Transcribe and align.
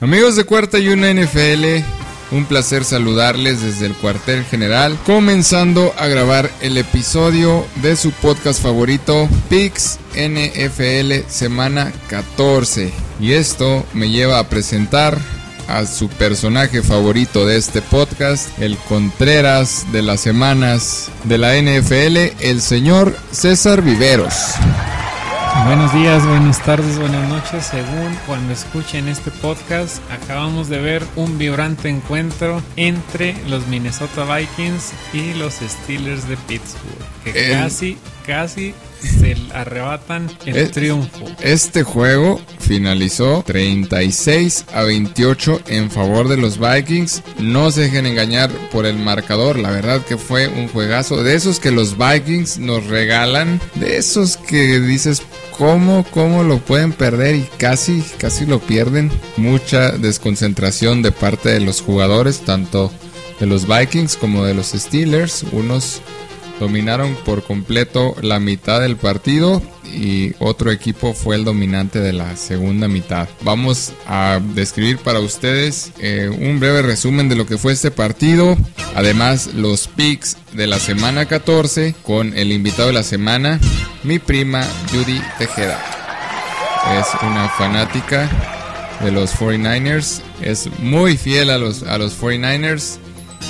Amigos 0.00 0.36
de 0.36 0.44
Cuarta 0.44 0.78
y 0.78 0.90
Una 0.90 1.12
NFL, 1.12 1.82
un 2.30 2.44
placer 2.44 2.84
saludarles 2.84 3.62
desde 3.62 3.86
el 3.86 3.94
cuartel 3.94 4.44
general, 4.44 4.96
comenzando 5.04 5.92
a 5.98 6.06
grabar 6.06 6.48
el 6.60 6.76
episodio 6.76 7.66
de 7.82 7.96
su 7.96 8.12
podcast 8.12 8.62
favorito, 8.62 9.28
Pix 9.50 9.98
NFL 10.14 11.28
Semana 11.28 11.92
14. 12.06 12.92
Y 13.18 13.32
esto 13.32 13.84
me 13.92 14.08
lleva 14.08 14.38
a 14.38 14.48
presentar 14.48 15.18
a 15.66 15.84
su 15.84 16.08
personaje 16.08 16.80
favorito 16.82 17.44
de 17.44 17.56
este 17.56 17.82
podcast, 17.82 18.56
el 18.60 18.76
Contreras 18.76 19.84
de 19.90 20.02
las 20.02 20.20
semanas 20.20 21.10
de 21.24 21.38
la 21.38 21.60
NFL, 21.60 22.38
el 22.38 22.62
señor 22.62 23.16
César 23.32 23.82
Viveros. 23.82 24.54
Buenos 25.64 25.92
días, 25.92 26.26
buenas 26.26 26.62
tardes, 26.62 26.98
buenas 26.98 27.28
noches. 27.28 27.66
Según 27.66 28.16
cuando 28.26 28.52
escuchen 28.52 29.08
este 29.08 29.30
podcast, 29.30 29.98
acabamos 30.10 30.68
de 30.68 30.78
ver 30.78 31.02
un 31.16 31.38
vibrante 31.38 31.88
encuentro 31.88 32.62
entre 32.76 33.34
los 33.48 33.66
Minnesota 33.66 34.24
Vikings 34.24 34.92
y 35.12 35.34
los 35.34 35.54
Steelers 35.54 36.28
de 36.28 36.36
Pittsburgh, 36.36 37.22
que 37.24 37.50
casi, 37.50 37.98
casi 38.28 38.74
se 39.00 39.34
arrebatan 39.54 40.30
el 40.44 40.70
triunfo. 40.70 41.24
Este 41.40 41.82
juego 41.82 42.40
finalizó 42.58 43.42
36 43.46 44.66
a 44.74 44.82
28 44.82 45.62
en 45.66 45.90
favor 45.90 46.28
de 46.28 46.36
los 46.36 46.58
Vikings. 46.58 47.22
No 47.38 47.70
se 47.70 47.82
dejen 47.82 48.04
engañar 48.04 48.50
por 48.70 48.84
el 48.84 48.98
marcador. 48.98 49.58
La 49.58 49.70
verdad 49.70 50.04
que 50.04 50.18
fue 50.18 50.46
un 50.46 50.68
juegazo. 50.68 51.22
De 51.22 51.34
esos 51.34 51.58
que 51.58 51.70
los 51.70 51.96
Vikings 51.96 52.58
nos 52.58 52.86
regalan. 52.86 53.60
De 53.76 53.96
esos 53.96 54.36
que 54.36 54.78
dices, 54.78 55.22
¿cómo, 55.56 56.04
cómo 56.10 56.42
lo 56.42 56.58
pueden 56.58 56.92
perder? 56.92 57.34
Y 57.36 57.48
casi, 57.56 58.04
casi 58.18 58.44
lo 58.44 58.60
pierden. 58.60 59.10
Mucha 59.38 59.92
desconcentración 59.92 61.00
de 61.00 61.12
parte 61.12 61.48
de 61.48 61.60
los 61.60 61.80
jugadores, 61.80 62.40
tanto 62.40 62.92
de 63.40 63.46
los 63.46 63.66
Vikings 63.66 64.16
como 64.16 64.44
de 64.44 64.52
los 64.52 64.72
Steelers. 64.72 65.46
Unos 65.52 66.02
dominaron 66.58 67.14
por 67.24 67.42
completo 67.42 68.16
la 68.22 68.40
mitad 68.40 68.80
del 68.80 68.96
partido 68.96 69.62
y 69.84 70.34
otro 70.38 70.70
equipo 70.70 71.14
fue 71.14 71.36
el 71.36 71.44
dominante 71.44 72.00
de 72.00 72.12
la 72.12 72.36
segunda 72.36 72.88
mitad. 72.88 73.28
Vamos 73.42 73.92
a 74.06 74.40
describir 74.54 74.98
para 74.98 75.20
ustedes 75.20 75.92
eh, 75.98 76.28
un 76.28 76.60
breve 76.60 76.82
resumen 76.82 77.28
de 77.28 77.36
lo 77.36 77.46
que 77.46 77.58
fue 77.58 77.72
este 77.72 77.90
partido, 77.90 78.56
además 78.94 79.54
los 79.54 79.88
picks 79.88 80.36
de 80.52 80.66
la 80.66 80.78
semana 80.78 81.26
14 81.26 81.94
con 82.02 82.36
el 82.36 82.52
invitado 82.52 82.88
de 82.88 82.94
la 82.94 83.02
semana, 83.02 83.58
mi 84.02 84.18
prima 84.18 84.64
Judy 84.92 85.20
Tejeda. 85.38 85.80
Es 87.00 87.06
una 87.22 87.48
fanática 87.48 88.30
de 89.02 89.12
los 89.12 89.34
49ers, 89.34 90.20
es 90.42 90.68
muy 90.78 91.16
fiel 91.16 91.50
a 91.50 91.58
los, 91.58 91.82
a 91.82 91.98
los 91.98 92.20
49ers 92.20 92.98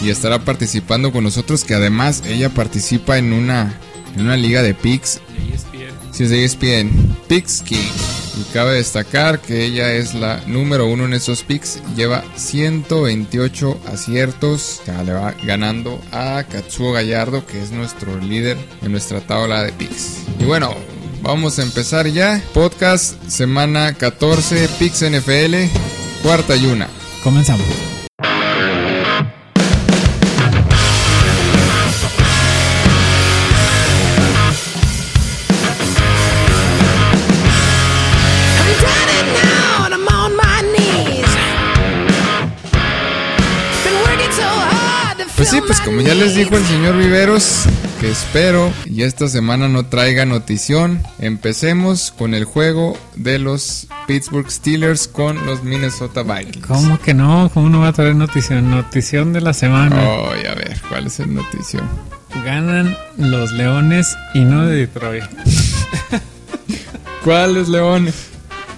y 0.03 0.11
estará 0.11 0.45
participando 0.45 1.13
con 1.13 1.25
nosotros, 1.25 1.65
que 1.65 1.75
además 1.75 2.23
ella 2.27 2.51
participa 2.51 3.19
en 3.19 3.33
una, 3.33 3.75
en 4.15 4.23
una 4.23 4.37
liga 4.37 4.63
de 4.63 4.75
picks. 4.75 5.21
Si 6.13 6.25
es 6.25 6.31
de 6.31 6.45
ESPN, 6.45 6.91
Picks 7.29 7.63
King. 7.63 7.93
Y 8.41 8.53
cabe 8.53 8.75
destacar 8.75 9.41
que 9.41 9.65
ella 9.65 9.93
es 9.93 10.15
la 10.15 10.43
número 10.47 10.87
uno 10.87 11.05
en 11.05 11.13
esos 11.13 11.43
picks. 11.43 11.81
Lleva 11.97 12.25
128 12.37 13.81
aciertos. 13.87 14.81
Ya 14.87 15.03
le 15.03 15.13
va 15.13 15.35
ganando 15.45 16.01
a 16.13 16.45
Katsuo 16.45 16.93
Gallardo, 16.93 17.45
que 17.47 17.63
es 17.63 17.71
nuestro 17.71 18.19
líder 18.19 18.57
en 18.83 18.93
nuestra 18.93 19.21
tabla 19.21 19.63
de 19.63 19.73
picks. 19.73 20.23
Y 20.39 20.45
bueno, 20.45 20.75
vamos 21.23 21.59
a 21.59 21.63
empezar 21.63 22.07
ya. 22.09 22.43
Podcast 22.55 23.21
semana 23.29 23.95
14, 23.95 24.69
Picks 24.79 25.03
NFL, 25.03 25.55
cuarta 26.23 26.57
y 26.57 26.67
una. 26.67 26.89
Comenzamos. 27.23 27.88
Pues 45.39 45.51
sí, 45.51 45.61
pues 45.65 45.81
como 45.81 46.01
ya 46.01 46.17
les 46.17 46.35
dijo 46.35 46.57
el 46.57 46.65
señor 46.65 46.97
Viveros, 46.97 47.63
que 48.01 48.11
espero 48.11 48.73
y 48.87 49.03
esta 49.03 49.29
semana 49.29 49.69
no 49.69 49.87
traiga 49.87 50.27
notición, 50.27 51.01
empecemos 51.21 52.11
con 52.11 52.35
el 52.35 52.45
juego 52.45 52.99
de 53.15 53.39
los 53.39 53.87
Pittsburgh 54.09 54.51
Steelers 54.51 55.07
con 55.07 55.47
los 55.47 55.63
Minnesota 55.63 56.25
Vikings. 56.25 56.67
¿Cómo 56.67 56.99
que 56.99 57.15
no? 57.15 57.53
¿Cómo 57.55 57.69
no 57.69 57.79
va 57.79 57.89
a 57.89 57.93
traer 57.93 58.17
notición? 58.17 58.69
Notición 58.69 59.33
de 59.33 59.41
la 59.41 59.53
semana. 59.53 60.03
Oh, 60.03 60.31
a 60.31 60.55
ver, 60.57 60.77
¿cuál 60.89 61.07
es 61.07 61.21
el 61.21 61.33
notición? 61.33 61.89
Ganan 62.45 62.97
los 63.17 63.53
Leones 63.53 64.17
y 64.35 64.41
no 64.41 64.67
de 64.67 64.75
Detroit. 64.75 65.23
¿Cuáles 67.25 67.69
Leones? 67.69 68.27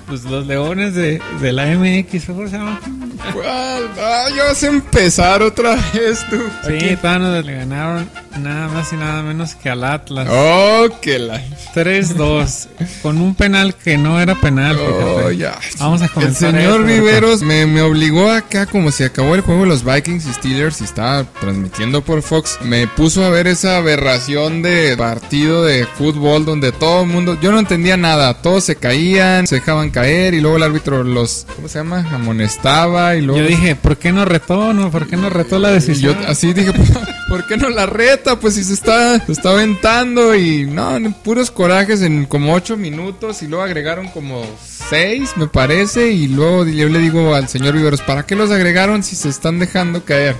Pues 0.06 0.24
los 0.24 0.46
Leones 0.46 0.94
de, 0.94 1.22
de 1.40 1.52
la 1.54 1.74
MX, 1.74 2.26
¿cómo 2.26 2.46
se 2.48 2.58
llama? 2.58 2.78
Ah, 3.22 4.28
ya 4.34 4.44
vas 4.44 4.62
a 4.62 4.66
empezar 4.66 5.42
otra 5.42 5.76
vez 5.94 6.26
tú. 6.28 6.40
Sí, 6.66 6.96
Thanos 7.00 7.44
le 7.44 7.54
ganaron 7.54 8.08
nada 8.38 8.68
más 8.68 8.92
y 8.92 8.96
nada 8.96 9.22
menos 9.22 9.54
que 9.54 9.68
al 9.70 9.84
Atlas. 9.84 10.28
Oh, 10.30 10.88
que 11.00 11.18
la. 11.18 11.42
3-2. 11.74 12.68
con 13.02 13.18
un 13.18 13.34
penal 13.34 13.74
que 13.74 13.98
no 13.98 14.20
era 14.20 14.34
penal. 14.34 14.76
Oh, 14.78 15.30
ya. 15.30 15.58
Vamos 15.78 16.02
a 16.02 16.08
comenzar. 16.08 16.54
El 16.54 16.62
señor 16.62 16.84
Viveros 16.84 17.42
me, 17.42 17.66
me, 17.66 17.82
obligó 17.82 18.30
acá, 18.30 18.66
como 18.66 18.90
si 18.90 19.04
acabó 19.04 19.34
el 19.34 19.40
juego 19.42 19.62
de 19.62 19.68
los 19.68 19.84
Vikings 19.84 20.26
y 20.26 20.32
Steelers 20.32 20.80
y 20.80 20.84
estaba 20.84 21.24
transmitiendo 21.40 22.02
por 22.02 22.22
Fox. 22.22 22.58
Me 22.62 22.86
puso 22.86 23.24
a 23.24 23.30
ver 23.30 23.46
esa 23.46 23.76
aberración 23.76 24.62
de 24.62 24.96
partido 24.96 25.64
de 25.64 25.86
fútbol 25.86 26.44
donde 26.44 26.72
todo 26.72 27.02
el 27.02 27.08
mundo. 27.08 27.38
Yo 27.40 27.52
no 27.52 27.58
entendía 27.58 27.96
nada. 27.96 28.34
Todos 28.42 28.64
se 28.64 28.76
caían, 28.76 29.46
se 29.46 29.56
dejaban 29.56 29.90
caer 29.90 30.34
y 30.34 30.40
luego 30.40 30.56
el 30.56 30.62
árbitro 30.62 31.04
los. 31.04 31.46
¿Cómo 31.56 31.68
se 31.68 31.78
llama? 31.78 32.06
Amonestaba 32.12 33.09
y 33.16 33.22
luego. 33.22 33.40
Yo 33.40 33.46
dije, 33.46 33.76
¿por 33.76 33.96
qué 33.96 34.12
no 34.12 34.24
retó? 34.24 34.72
No? 34.72 34.90
¿Por 34.90 35.06
qué 35.06 35.16
no 35.16 35.30
retó 35.30 35.58
la 35.58 35.70
decisión? 35.70 36.18
Yo 36.20 36.28
así 36.28 36.52
dije, 36.52 36.72
¿por 37.28 37.46
qué 37.46 37.56
no 37.56 37.68
la 37.70 37.86
reta? 37.86 38.38
Pues 38.38 38.54
si 38.54 38.64
se 38.64 38.74
está, 38.74 39.24
se 39.24 39.32
está 39.32 39.50
aventando 39.50 40.34
y 40.34 40.64
no, 40.66 40.98
puros 41.22 41.50
corajes 41.50 42.02
en 42.02 42.26
como 42.26 42.54
8 42.54 42.76
minutos 42.76 43.42
y 43.42 43.46
luego 43.46 43.64
agregaron 43.64 44.08
como 44.08 44.44
6, 44.90 45.32
me 45.36 45.46
parece. 45.46 46.10
Y 46.10 46.28
luego 46.28 46.66
yo 46.66 46.88
le 46.88 46.98
digo 46.98 47.34
al 47.34 47.48
señor 47.48 47.74
Viveros, 47.74 48.02
¿para 48.02 48.24
qué 48.24 48.36
los 48.36 48.50
agregaron 48.50 49.02
si 49.02 49.16
se 49.16 49.28
están 49.28 49.58
dejando 49.58 50.04
caer? 50.04 50.36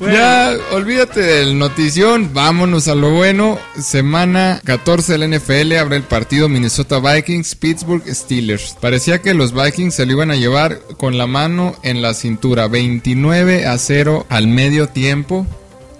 Ya, 0.00 0.54
olvídate 0.72 1.20
del 1.20 1.58
notición, 1.58 2.34
vámonos 2.34 2.88
a 2.88 2.94
lo 2.94 3.10
bueno. 3.10 3.58
Semana 3.80 4.60
14 4.64 5.16
del 5.16 5.30
NFL 5.30 5.76
abre 5.76 5.96
el 5.96 6.02
partido 6.02 6.48
Minnesota 6.48 6.98
Vikings, 6.98 7.54
Pittsburgh 7.54 8.06
Steelers. 8.06 8.76
Parecía 8.80 9.20
que 9.20 9.32
los 9.32 9.54
Vikings 9.54 9.94
se 9.94 10.04
lo 10.04 10.12
iban 10.12 10.30
a 10.30 10.36
llevar 10.36 10.80
con 10.98 11.16
la 11.16 11.26
mano 11.26 11.76
en 11.82 12.02
la 12.02 12.14
cintura, 12.14 12.68
29 12.68 13.66
a 13.66 13.78
0 13.78 14.26
al 14.28 14.48
medio 14.48 14.88
tiempo. 14.88 15.46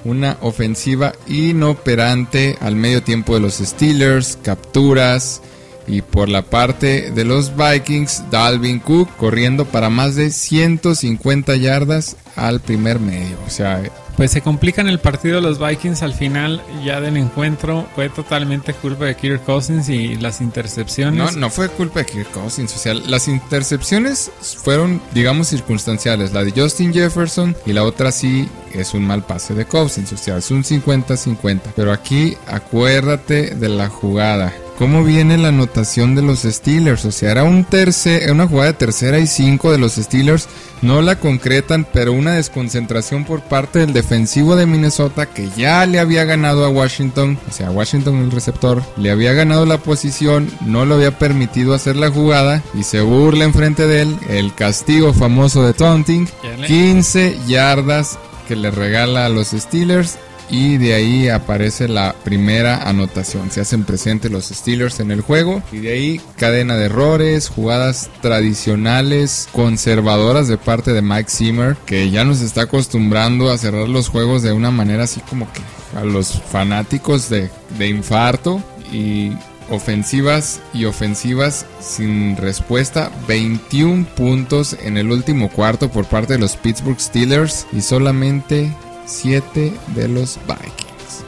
Una 0.04 0.36
ofensiva 0.40 1.14
inoperante 1.28 2.58
al 2.60 2.74
medio 2.74 3.02
tiempo 3.02 3.34
de 3.34 3.40
los 3.40 3.54
Steelers, 3.54 4.36
capturas, 4.42 5.40
y 5.86 6.02
por 6.02 6.28
la 6.28 6.42
parte 6.42 7.10
de 7.10 7.24
los 7.24 7.52
Vikings, 7.56 8.30
Dalvin 8.30 8.78
Cook 8.78 9.08
corriendo 9.16 9.64
para 9.64 9.90
más 9.90 10.14
de 10.14 10.30
150 10.30 11.56
yardas 11.56 12.16
al 12.36 12.60
primer 12.60 13.00
medio. 13.00 13.36
O 13.46 13.50
sea, 13.50 13.82
pues 14.16 14.30
se 14.30 14.42
complican 14.42 14.88
el 14.88 14.98
partido 14.98 15.40
los 15.40 15.58
Vikings 15.58 16.02
al 16.02 16.14
final 16.14 16.62
ya 16.84 17.00
del 17.00 17.16
encuentro. 17.16 17.86
Fue 17.94 18.08
totalmente 18.08 18.74
culpa 18.74 19.06
de 19.06 19.16
Kirk 19.16 19.44
Cousins 19.44 19.88
y 19.88 20.16
las 20.16 20.40
intercepciones. 20.40 21.18
No, 21.18 21.40
no 21.40 21.50
fue 21.50 21.68
culpa 21.68 22.00
de 22.00 22.06
Kirk 22.06 22.30
Cousins. 22.30 22.74
O 22.74 22.78
sea, 22.78 22.94
las 22.94 23.28
intercepciones 23.28 24.30
fueron, 24.40 25.00
digamos, 25.14 25.48
circunstanciales. 25.48 26.32
La 26.32 26.44
de 26.44 26.52
Justin 26.52 26.92
Jefferson 26.92 27.56
y 27.64 27.72
la 27.72 27.84
otra 27.84 28.12
sí 28.12 28.48
es 28.74 28.94
un 28.94 29.06
mal 29.06 29.24
pase 29.24 29.54
de 29.54 29.64
Cousins. 29.64 30.12
O 30.12 30.16
sea, 30.16 30.36
es 30.36 30.50
un 30.50 30.62
50-50. 30.62 31.60
Pero 31.74 31.92
aquí 31.92 32.36
acuérdate 32.46 33.54
de 33.54 33.68
la 33.68 33.88
jugada. 33.88 34.52
¿Cómo 34.82 35.04
viene 35.04 35.38
la 35.38 35.50
anotación 35.50 36.16
de 36.16 36.22
los 36.22 36.40
Steelers? 36.40 37.04
O 37.04 37.12
sea, 37.12 37.30
era 37.30 37.44
un 37.44 37.62
tercer, 37.62 38.28
una 38.32 38.48
jugada 38.48 38.72
de 38.72 38.78
tercera 38.78 39.20
y 39.20 39.28
cinco 39.28 39.70
de 39.70 39.78
los 39.78 39.92
Steelers. 39.92 40.48
No 40.82 41.02
la 41.02 41.20
concretan, 41.20 41.86
pero 41.92 42.12
una 42.12 42.32
desconcentración 42.32 43.24
por 43.24 43.42
parte 43.42 43.78
del 43.78 43.92
defensivo 43.92 44.56
de 44.56 44.66
Minnesota 44.66 45.26
que 45.26 45.48
ya 45.56 45.86
le 45.86 46.00
había 46.00 46.24
ganado 46.24 46.64
a 46.64 46.68
Washington. 46.68 47.38
O 47.48 47.52
sea, 47.52 47.70
Washington 47.70 48.24
el 48.24 48.32
receptor 48.32 48.82
le 48.96 49.12
había 49.12 49.34
ganado 49.34 49.66
la 49.66 49.78
posición, 49.78 50.50
no 50.66 50.84
le 50.84 50.94
había 50.94 51.16
permitido 51.16 51.74
hacer 51.74 51.94
la 51.94 52.10
jugada 52.10 52.60
y 52.74 52.82
se 52.82 53.02
burla 53.02 53.44
enfrente 53.44 53.86
de 53.86 54.02
él. 54.02 54.16
El 54.28 54.52
castigo 54.52 55.14
famoso 55.14 55.64
de 55.64 55.74
taunting. 55.74 56.28
15 56.66 57.38
yardas 57.46 58.18
que 58.48 58.56
le 58.56 58.72
regala 58.72 59.26
a 59.26 59.28
los 59.28 59.50
Steelers 59.50 60.18
y 60.52 60.76
de 60.76 60.92
ahí 60.92 61.28
aparece 61.30 61.88
la 61.88 62.14
primera 62.22 62.88
anotación. 62.88 63.50
Se 63.50 63.62
hacen 63.62 63.84
presentes 63.84 64.30
los 64.30 64.44
Steelers 64.44 65.00
en 65.00 65.10
el 65.10 65.22
juego 65.22 65.62
y 65.72 65.78
de 65.78 65.92
ahí 65.92 66.20
cadena 66.36 66.76
de 66.76 66.84
errores, 66.84 67.48
jugadas 67.48 68.10
tradicionales, 68.20 69.48
conservadoras 69.52 70.48
de 70.48 70.58
parte 70.58 70.92
de 70.92 71.00
Mike 71.00 71.30
Zimmer, 71.30 71.76
que 71.86 72.10
ya 72.10 72.24
nos 72.24 72.42
está 72.42 72.62
acostumbrando 72.62 73.50
a 73.50 73.56
cerrar 73.56 73.88
los 73.88 74.08
juegos 74.08 74.42
de 74.42 74.52
una 74.52 74.70
manera 74.70 75.04
así 75.04 75.20
como 75.22 75.50
que 75.50 75.62
a 75.98 76.04
los 76.04 76.42
fanáticos 76.42 77.30
de, 77.30 77.50
de 77.78 77.88
infarto 77.88 78.62
y 78.92 79.32
ofensivas 79.70 80.60
y 80.74 80.84
ofensivas 80.84 81.64
sin 81.80 82.36
respuesta. 82.36 83.10
21 83.26 84.04
puntos 84.14 84.76
en 84.82 84.98
el 84.98 85.10
último 85.10 85.48
cuarto 85.48 85.90
por 85.90 86.04
parte 86.04 86.34
de 86.34 86.38
los 86.38 86.56
Pittsburgh 86.56 87.00
Steelers 87.00 87.66
y 87.72 87.80
solamente 87.80 88.70
7 89.12 89.72
de 89.94 90.08
los 90.08 90.38
Vikings. 90.46 91.24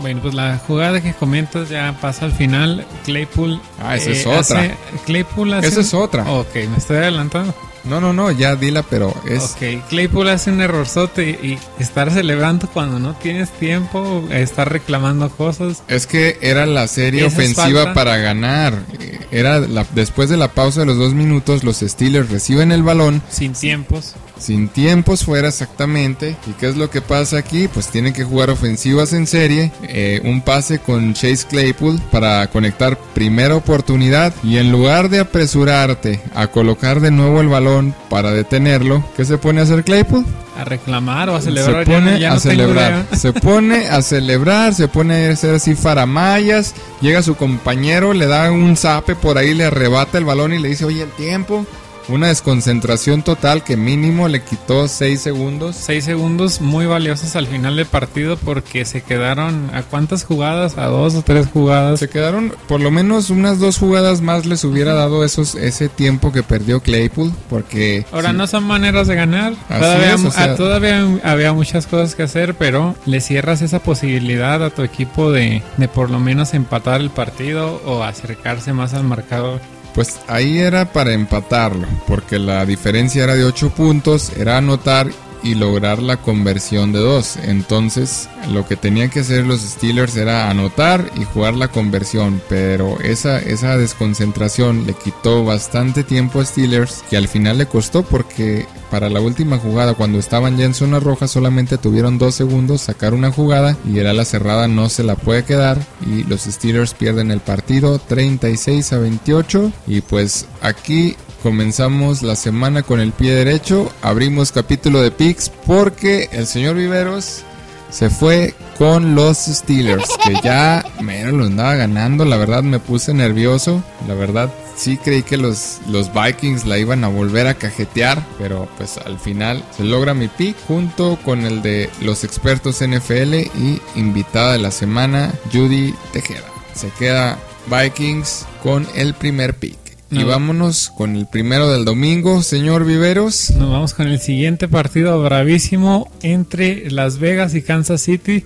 Bueno, 0.00 0.20
pues 0.20 0.34
la 0.34 0.58
jugada 0.66 1.00
que 1.00 1.12
comentas 1.14 1.68
ya 1.68 1.96
pasa 2.00 2.24
al 2.24 2.32
final. 2.32 2.84
Claypool. 3.04 3.60
Ah, 3.80 3.96
esa 3.96 4.10
es 4.10 4.26
otra. 4.26 4.38
hace- 4.60 4.74
Claypool 5.06 5.54
hace. 5.54 5.68
Esa 5.68 5.80
es 5.80 5.94
otra. 5.94 6.30
Ok, 6.30 6.54
me 6.70 6.76
estoy 6.76 6.96
adelantando. 6.96 7.54
No, 7.84 8.00
no, 8.00 8.12
no, 8.12 8.30
ya 8.30 8.54
dila, 8.54 8.84
pero 8.84 9.12
es... 9.28 9.42
Ok, 9.42 9.88
Claypool 9.88 10.28
hace 10.28 10.52
un 10.52 10.60
errorzote 10.60 11.30
y 11.30 11.58
estar 11.82 12.12
celebrando 12.12 12.68
cuando 12.68 13.00
no 13.00 13.14
tienes 13.14 13.50
tiempo, 13.50 14.22
estar 14.30 14.70
reclamando 14.70 15.28
cosas. 15.30 15.82
Es 15.88 16.06
que 16.06 16.38
era 16.42 16.64
la 16.66 16.86
serie 16.86 17.24
ofensiva 17.24 17.82
falta. 17.82 17.94
para 17.94 18.18
ganar. 18.18 18.78
Eh, 19.00 19.18
Era 19.32 19.58
la- 19.58 19.84
después 19.96 20.28
de 20.28 20.36
la 20.36 20.46
pausa 20.48 20.80
de 20.80 20.86
los 20.86 20.96
dos 20.96 21.12
minutos, 21.14 21.64
los 21.64 21.78
Steelers 21.80 22.30
reciben 22.30 22.70
el 22.70 22.84
balón 22.84 23.20
Sin 23.28 23.52
tiempos. 23.52 24.14
Sin 24.42 24.68
tiempos 24.68 25.24
fuera 25.24 25.48
exactamente. 25.48 26.36
¿Y 26.46 26.52
qué 26.52 26.68
es 26.68 26.76
lo 26.76 26.90
que 26.90 27.00
pasa 27.00 27.38
aquí? 27.38 27.68
Pues 27.68 27.88
tienen 27.88 28.12
que 28.12 28.24
jugar 28.24 28.50
ofensivas 28.50 29.12
en 29.12 29.26
serie. 29.26 29.72
eh, 29.84 30.20
un 30.24 30.40
pase 30.42 30.78
con 30.78 31.14
Chase 31.14 31.46
Claypool 31.48 32.00
para 32.10 32.46
conectar 32.48 32.98
primera 33.14 33.54
oportunidad. 33.56 34.34
Y 34.42 34.58
en 34.58 34.70
lugar 34.72 35.08
de 35.08 35.20
apresurarte 35.20 36.20
a 36.34 36.48
colocar 36.48 37.00
de 37.00 37.10
nuevo 37.10 37.40
el 37.40 37.48
balón 37.48 37.94
para 38.08 38.32
detenerlo, 38.32 39.04
¿qué 39.16 39.24
se 39.24 39.38
pone 39.38 39.60
a 39.60 39.64
hacer 39.64 39.84
Claypool? 39.84 40.24
A 40.58 40.64
reclamar 40.64 41.30
o 41.30 41.36
a 41.36 41.40
celebrar. 41.40 41.84
Se 41.86 41.90
ya 41.90 41.98
no- 42.00 42.04
pone 42.04 42.20
ya 42.20 42.30
a 42.30 42.34
no 42.34 42.40
celebrar. 42.40 43.06
Se 43.16 43.32
pone 43.32 43.86
a 43.88 44.02
celebrar, 44.02 44.74
se 44.74 44.86
pone 44.88 45.28
a 45.28 45.32
hacer 45.32 45.54
así 45.54 45.74
faramayas. 45.74 46.74
Llega 47.00 47.22
su 47.22 47.36
compañero, 47.36 48.12
le 48.12 48.26
da 48.26 48.50
un 48.52 48.76
zape 48.76 49.14
por 49.14 49.38
ahí, 49.38 49.54
le 49.54 49.64
arrebata 49.64 50.18
el 50.18 50.24
balón 50.24 50.52
y 50.52 50.58
le 50.58 50.68
dice, 50.68 50.84
oye, 50.84 51.02
el 51.02 51.10
tiempo. 51.10 51.64
Una 52.08 52.28
desconcentración 52.28 53.22
total 53.22 53.62
que 53.64 53.76
mínimo 53.76 54.28
le 54.28 54.42
quitó 54.42 54.88
6 54.88 55.20
segundos. 55.20 55.76
Seis 55.76 56.04
segundos 56.04 56.60
muy 56.60 56.86
valiosos 56.86 57.36
al 57.36 57.46
final 57.46 57.76
del 57.76 57.86
partido 57.86 58.36
porque 58.36 58.84
se 58.84 59.02
quedaron 59.02 59.70
a 59.72 59.82
cuántas 59.82 60.24
jugadas, 60.24 60.76
a 60.78 60.86
dos 60.86 61.14
o 61.14 61.22
tres 61.22 61.46
jugadas. 61.46 62.00
Se 62.00 62.08
quedaron 62.08 62.54
por 62.68 62.80
lo 62.80 62.90
menos 62.90 63.30
unas 63.30 63.58
dos 63.58 63.78
jugadas 63.78 64.20
más 64.20 64.46
les 64.46 64.64
hubiera 64.64 64.94
dado 64.94 65.24
esos 65.24 65.54
ese 65.54 65.88
tiempo 65.88 66.32
que 66.32 66.42
perdió 66.42 66.80
Claypool 66.80 67.32
porque 67.48 68.04
Ahora 68.12 68.30
sí, 68.30 68.36
no 68.36 68.46
son 68.46 68.64
maneras 68.64 69.06
de 69.08 69.14
ganar. 69.14 69.54
Todavía, 69.68 70.14
es, 70.14 70.24
o 70.24 70.30
sea- 70.30 70.56
todavía 70.56 71.06
había 71.24 71.52
muchas 71.52 71.86
cosas 71.86 72.14
que 72.14 72.24
hacer, 72.24 72.54
pero 72.54 72.94
le 73.06 73.20
cierras 73.20 73.62
esa 73.62 73.78
posibilidad 73.80 74.62
a 74.62 74.70
tu 74.70 74.82
equipo 74.82 75.30
de, 75.30 75.62
de 75.76 75.88
por 75.88 76.10
lo 76.10 76.18
menos 76.18 76.54
empatar 76.54 77.00
el 77.00 77.10
partido 77.10 77.80
o 77.86 78.02
acercarse 78.02 78.72
más 78.72 78.94
al 78.94 79.04
marcador. 79.04 79.60
Pues 79.94 80.20
ahí 80.26 80.58
era 80.58 80.92
para 80.92 81.12
empatarlo, 81.12 81.86
porque 82.06 82.38
la 82.38 82.64
diferencia 82.64 83.24
era 83.24 83.34
de 83.34 83.44
8 83.44 83.70
puntos, 83.70 84.32
era 84.36 84.56
anotar 84.56 85.08
y 85.42 85.54
lograr 85.54 86.02
la 86.02 86.16
conversión 86.16 86.92
de 86.92 87.00
2. 87.00 87.36
Entonces, 87.44 88.28
lo 88.52 88.66
que 88.66 88.76
tenían 88.76 89.10
que 89.10 89.20
hacer 89.20 89.46
los 89.46 89.60
Steelers 89.60 90.16
era 90.16 90.50
anotar 90.50 91.10
y 91.20 91.24
jugar 91.24 91.54
la 91.54 91.68
conversión, 91.68 92.40
pero 92.48 93.00
esa, 93.00 93.38
esa 93.38 93.76
desconcentración 93.76 94.86
le 94.86 94.94
quitó 94.94 95.44
bastante 95.44 96.04
tiempo 96.04 96.40
a 96.40 96.44
Steelers, 96.44 97.02
que 97.08 97.16
al 97.16 97.28
final 97.28 97.58
le 97.58 97.66
costó 97.66 98.02
porque 98.02 98.66
para 98.90 99.08
la 99.08 99.22
última 99.22 99.56
jugada, 99.56 99.94
cuando 99.94 100.18
estaban 100.18 100.58
ya 100.58 100.66
en 100.66 100.74
zona 100.74 101.00
roja, 101.00 101.26
solamente 101.26 101.78
tuvieron 101.78 102.18
2 102.18 102.34
segundos 102.34 102.82
sacar 102.82 103.14
una 103.14 103.32
jugada 103.32 103.74
y 103.90 103.98
era 103.98 104.12
la 104.12 104.26
cerrada, 104.26 104.68
no 104.68 104.90
se 104.90 105.02
la 105.02 105.16
puede 105.16 105.44
quedar 105.44 105.78
y 106.06 106.24
los 106.24 106.42
Steelers 106.42 106.92
pierden 106.92 107.30
el 107.30 107.40
partido 107.40 107.98
36 107.98 108.92
a 108.92 108.98
28 108.98 109.72
y 109.86 110.02
pues 110.02 110.46
aquí 110.60 111.16
comenzamos 111.42 112.22
la 112.22 112.36
semana 112.36 112.82
con 112.82 113.00
el 113.00 113.12
pie 113.12 113.34
derecho, 113.34 113.92
abrimos 114.00 114.52
capítulo 114.52 115.00
de 115.00 115.10
picks 115.10 115.50
porque 115.66 116.28
el 116.32 116.46
señor 116.46 116.76
Viveros 116.76 117.42
se 117.90 118.08
fue 118.08 118.54
con 118.78 119.14
los 119.14 119.36
Steelers, 119.36 120.08
que 120.24 120.34
ya 120.42 120.84
mero 121.00 121.32
lo 121.32 121.44
andaba 121.44 121.74
ganando, 121.74 122.24
la 122.24 122.36
verdad 122.36 122.62
me 122.62 122.78
puse 122.78 123.12
nervioso, 123.12 123.82
la 124.08 124.14
verdad 124.14 124.50
sí 124.76 124.96
creí 124.96 125.22
que 125.22 125.36
los, 125.36 125.80
los 125.88 126.10
Vikings 126.14 126.64
la 126.64 126.78
iban 126.78 127.04
a 127.04 127.08
volver 127.08 127.46
a 127.46 127.54
cajetear, 127.54 128.24
pero 128.38 128.68
pues 128.78 128.96
al 128.98 129.18
final 129.18 129.62
se 129.76 129.84
logra 129.84 130.14
mi 130.14 130.28
pick 130.28 130.56
junto 130.66 131.18
con 131.24 131.44
el 131.44 131.60
de 131.60 131.90
los 132.00 132.24
expertos 132.24 132.82
NFL 132.82 133.34
y 133.34 133.80
invitada 133.94 134.52
de 134.52 134.58
la 134.58 134.70
semana, 134.70 135.32
Judy 135.52 135.94
Tejeda. 136.12 136.46
Se 136.74 136.88
queda 136.90 137.38
Vikings 137.66 138.46
con 138.62 138.86
el 138.94 139.14
primer 139.14 139.54
pick. 139.54 139.81
Y 140.12 140.18
No. 140.18 140.26
vámonos 140.26 140.92
con 140.96 141.16
el 141.16 141.26
primero 141.26 141.70
del 141.72 141.84
domingo, 141.86 142.42
señor 142.42 142.84
Viveros. 142.84 143.50
Nos 143.50 143.70
vamos 143.70 143.94
con 143.94 144.08
el 144.08 144.20
siguiente 144.20 144.68
partido 144.68 145.20
bravísimo 145.22 146.10
entre 146.22 146.90
Las 146.90 147.18
Vegas 147.18 147.54
y 147.54 147.62
Kansas 147.62 148.02
City. 148.02 148.44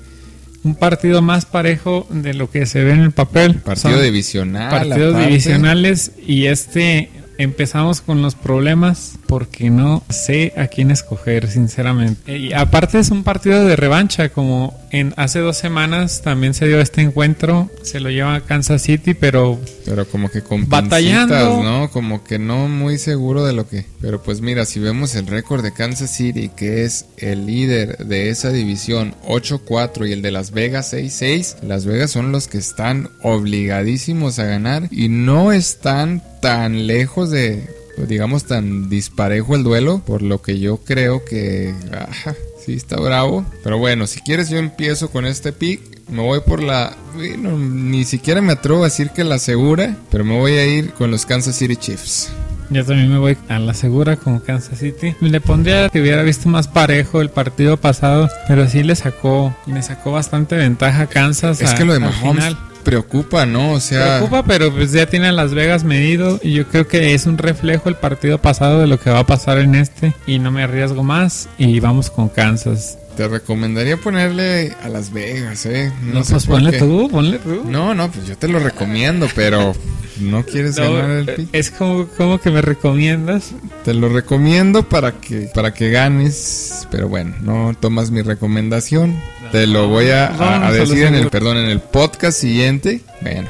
Un 0.63 0.77
partido 0.77 1.23
más 1.23 1.45
parejo 1.45 2.07
de 2.11 2.35
lo 2.35 2.51
que 2.51 2.67
se 2.67 2.83
ve 2.85 2.93
en 2.93 3.01
el 3.01 3.11
papel. 3.13 3.57
Partido 3.57 3.95
Son 3.97 4.03
divisional. 4.03 4.71
partidos 4.71 5.19
divisionales 5.19 6.13
y 6.27 6.47
este 6.47 7.11
empezamos 7.39 8.01
con 8.01 8.23
los 8.23 8.35
problemas 8.35 9.15
porque 9.27 9.71
no 9.71 10.03
sé 10.09 10.53
a 10.57 10.67
quién 10.69 10.91
escoger 10.91 11.49
sinceramente 11.49 12.37
y 12.37 12.53
aparte 12.53 12.99
es 12.99 13.11
un 13.11 13.25
partido 13.25 13.65
de 13.65 13.77
revancha 13.77 14.29
como 14.29 14.79
en 14.91 15.15
hace 15.17 15.41
dos 15.41 15.57
semanas 15.57 16.23
también 16.23 16.55
se 16.55 16.67
dio 16.67 16.81
este 16.81 17.03
encuentro 17.03 17.71
se 17.83 18.01
lo 18.01 18.11
lleva 18.11 18.35
a 18.35 18.41
Kansas 18.41 18.83
City 18.83 19.15
pero 19.15 19.59
Pero 19.85 20.07
como 20.09 20.31
que 20.31 20.43
con 20.43 20.69
Batallando. 20.69 21.63
¿no? 21.63 21.91
Como 21.91 22.25
que 22.25 22.39
no 22.39 22.69
muy 22.69 22.99
seguro 22.99 23.45
de 23.45 23.53
lo 23.53 23.69
que... 23.69 23.87
Pero 24.01 24.23
pues 24.23 24.41
mira, 24.41 24.65
si 24.65 24.81
vemos 24.81 25.15
el 25.15 25.27
récord 25.27 25.63
de 25.63 25.73
Kansas 25.73 26.11
City, 26.11 26.51
que 26.55 26.85
es 26.85 27.07
el 27.19 27.47
líder 27.47 27.99
de 27.99 28.31
esa 28.31 28.51
división 28.51 29.15
8-4 29.27 30.09
y 30.09 30.13
el 30.13 30.23
de 30.23 30.31
Las 30.31 30.51
Vegas 30.51 30.93
6-6, 30.93 31.63
Las 31.63 31.87
Vegas 31.87 32.11
son 32.11 32.33
los 32.33 32.49
que 32.49 32.59
están 32.59 33.11
obligadísimos 33.23 34.39
a 34.39 34.45
ganar 34.45 34.89
y 34.91 35.09
no 35.09 35.53
están 35.53 36.23
tan 36.41 36.87
lejos 36.87 37.31
de, 37.31 37.69
digamos, 38.07 38.45
tan 38.45 38.89
disparejo 38.89 39.55
el 39.57 39.63
duelo, 39.63 40.01
por 40.07 40.23
lo 40.23 40.43
que 40.43 40.59
yo 40.59 40.79
creo 40.79 41.25
que... 41.25 41.75
ah, 41.93 42.35
sí, 42.65 42.75
está 42.75 42.97
bravo. 43.01 43.45
Pero 43.65 43.79
bueno, 43.79 44.07
si 44.07 44.21
quieres 44.21 44.49
yo 44.51 44.59
empiezo 44.59 45.11
con 45.11 45.25
este 45.27 45.53
pick. 45.53 45.81
Me 46.09 46.23
voy 46.23 46.39
por 46.47 46.63
la... 46.63 46.97
bueno, 47.17 47.59
ni 47.59 48.05
siquiera 48.05 48.41
me 48.41 48.53
atrevo 48.53 48.83
a 48.83 48.85
decir 48.85 49.11
que 49.11 49.25
la 49.25 49.39
segura, 49.41 49.97
pero 50.11 50.25
me 50.25 50.39
voy 50.39 50.53
a 50.53 50.65
ir 50.67 50.93
con 50.93 51.11
los 51.11 51.27
Kansas 51.27 51.57
City 51.57 51.75
Chiefs. 51.75 52.31
yo 52.71 52.85
también 52.85 53.11
me 53.13 53.19
voy 53.19 53.37
a 53.49 53.59
la 53.59 53.75
segura 53.75 54.15
como 54.17 54.41
Kansas 54.41 54.79
City 54.79 55.15
le 55.21 55.41
pondría 55.41 55.89
que 55.89 56.01
hubiera 56.01 56.23
visto 56.23 56.49
más 56.49 56.69
parejo 56.69 57.21
el 57.21 57.31
partido 57.31 57.77
pasado 57.77 58.29
pero 58.49 58.69
sí 58.69 58.83
le 58.85 58.95
sacó 58.97 59.53
le 59.67 59.83
sacó 59.83 60.13
bastante 60.13 60.55
ventaja 60.57 61.03
a 61.03 61.07
Kansas 61.09 61.61
Es 61.61 61.71
a- 61.73 61.75
que 61.77 61.85
lo 61.85 61.93
de 61.93 61.99
Mahomes 62.01 62.45
final. 62.45 62.59
Preocupa, 62.87 63.47
¿no? 63.47 63.73
O 63.73 63.81
sea... 63.81 64.19
Preocupa, 64.19 64.45
pero 64.45 64.73
pues 64.73 64.93
ya 64.93 65.07
tiene 65.07 65.27
a 65.27 65.33
Las 65.33 65.53
Vegas 65.53 65.83
medido 65.83 66.39
y 66.41 66.53
yo 66.53 66.69
creo 66.69 66.87
que 66.87 67.15
es 67.15 67.27
un 67.27 67.37
reflejo 67.37 67.89
el 67.89 67.97
partido 67.97 68.39
pasado 68.39 68.79
de 68.79 68.87
lo 68.87 69.01
que 69.01 69.11
va 69.11 69.19
a 69.19 69.27
pasar 69.27 69.59
en 69.59 69.75
este 69.75 70.15
y 70.25 70.39
no 70.39 70.53
me 70.53 70.63
arriesgo 70.63 71.03
más 71.03 71.49
y 71.59 71.81
vamos 71.81 72.11
con 72.11 72.29
Kansas. 72.29 72.97
Te 73.17 73.27
recomendaría 73.29 73.97
ponerle 73.97 74.75
a 74.83 74.89
Las 74.89 75.11
Vegas, 75.13 75.65
¿eh? 75.67 75.91
No, 76.03 76.15
No, 76.15 76.25
sé 76.25 76.33
pues 76.35 76.47
ponle 76.47 76.71
qué. 76.73 76.79
tú, 76.79 77.09
ponle 77.11 77.39
tú. 77.39 77.63
No, 77.65 77.95
no, 77.95 78.11
pues 78.11 78.27
yo 78.27 78.37
te 78.37 78.47
lo 78.47 78.59
recomiendo, 78.59 79.27
pero 79.35 79.75
no 80.21 80.45
quieres 80.45 80.77
No, 80.77 80.93
ganar 80.93 81.11
el 81.11 81.35
pick. 81.35 81.49
es 81.53 81.71
como, 81.71 82.07
como 82.09 82.39
que 82.41 82.51
me 82.51 82.61
recomiendas. 82.61 83.53
Te 83.85 83.95
lo 83.95 84.09
recomiendo 84.11 84.87
para 84.89 85.13
que 85.13 85.49
para 85.55 85.73
que 85.73 85.91
ganes, 85.91 86.87
pero 86.91 87.09
bueno, 87.09 87.35
no 87.41 87.75
tomas 87.81 88.11
mi 88.11 88.21
recomendación. 88.23 89.17
Te 89.51 89.67
lo 89.67 89.89
voy 89.89 90.11
a, 90.11 90.29
decir 90.73 91.05
en 91.05 91.15
el 91.15 91.29
perdón 91.31 91.57
en 91.57 91.67
el 91.71 91.81
podcast 91.81 92.39
siguiente. 92.39 93.01
Bueno, 93.23 93.49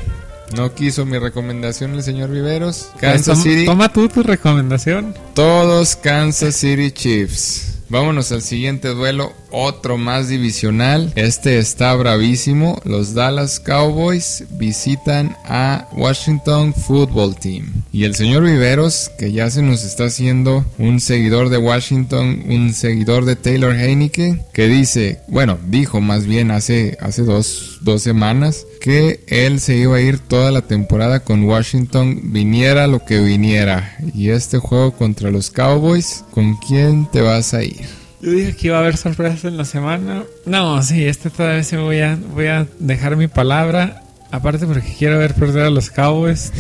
no 0.55 0.75
quiso 0.75 1.05
mi 1.07 1.19
recomendación 1.19 1.95
el 1.95 2.03
señor 2.05 2.31
Viveros. 2.31 2.91
Kansas 3.01 3.25
Pues, 3.25 3.25
toma, 3.25 3.43
City, 3.43 3.65
toma 3.67 3.93
tú 3.93 4.09
tu 4.09 4.23
recomendación. 4.23 5.13
todos 5.35 5.97
Kansas 5.97 6.55
City 6.55 6.93
Chiefs. 6.93 7.76
Vámonos 7.89 8.33
al 8.33 8.43
siguiente 8.43 8.89
duelo, 8.89 9.33
otro 9.53 9.97
más 9.97 10.29
divisional. 10.29 11.13
Este 11.15 11.59
está 11.59 11.95
bravísimo. 11.95 12.81
Los 12.85 13.15
Dallas 13.15 13.61
Cowboys 13.61 14.45
visitan 14.59 15.37
a 15.45 15.89
Washington 15.93 16.75
Football 16.75 17.37
Team. 17.37 17.85
Y 17.93 18.05
el 18.05 18.17
señor 18.17 18.43
Viveros, 18.43 19.11
que 19.19 19.31
ya 19.31 19.51
se 19.51 19.63
nos 19.63 19.85
está 19.85 20.07
haciendo 20.07 20.65
un 20.79 20.99
seguidor 21.01 21.49
de 21.49 21.59
Washington, 21.59 22.45
un 22.49 22.75
seguidor 22.75 23.25
de 23.25 23.37
Taylor 23.37 23.75
Heineke, 23.75 24.41
que 24.53 24.67
dice, 24.67 25.21
bueno, 25.29 25.59
dijo 25.67 26.01
más 26.01 26.27
bien 26.27 26.51
hace, 26.51 26.99
hace 27.01 27.23
dos, 27.23 27.79
dos 27.83 28.03
semanas, 28.03 28.67
que 28.81 29.21
él 29.27 29.61
se 29.61 29.77
iba 29.77 29.97
a 29.97 30.01
ir 30.01 30.19
toda 30.19 30.51
la 30.51 30.63
temporada 30.63 31.21
con 31.21 31.45
Washington, 31.45 32.33
viniera 32.33 32.87
lo 32.87 33.05
que 33.05 33.21
viniera. 33.21 33.97
Y 34.15 34.31
este 34.31 34.59
juego 34.59 34.93
contra 34.93 35.31
los 35.31 35.51
Cowboys, 35.51 36.25
¿con 36.31 36.57
quién 36.57 37.07
te 37.11 37.21
vas 37.21 37.55
a 37.55 37.63
ir? 37.63 37.87
Yo 38.21 38.31
dije 38.31 38.57
que 38.57 38.69
iba 38.69 38.77
a 38.77 38.81
haber 38.81 38.97
sorpresas 38.97 39.45
en 39.45 39.57
la 39.57 39.65
semana. 39.65 40.25
No, 40.47 40.83
sí, 40.83 41.05
este 41.05 41.31
todavía 41.31 41.63
sí 41.63 41.77
voy 41.77 42.01
a, 42.01 42.19
voy 42.35 42.47
a 42.47 42.67
dejar 42.79 43.17
mi 43.17 43.29
palabra. 43.29 44.03
Aparte 44.31 44.67
porque 44.67 44.95
quiero 44.99 45.19
ver 45.19 45.35
perder 45.35 45.65
a 45.65 45.71
los 45.71 45.91
Cowboys. 45.91 46.53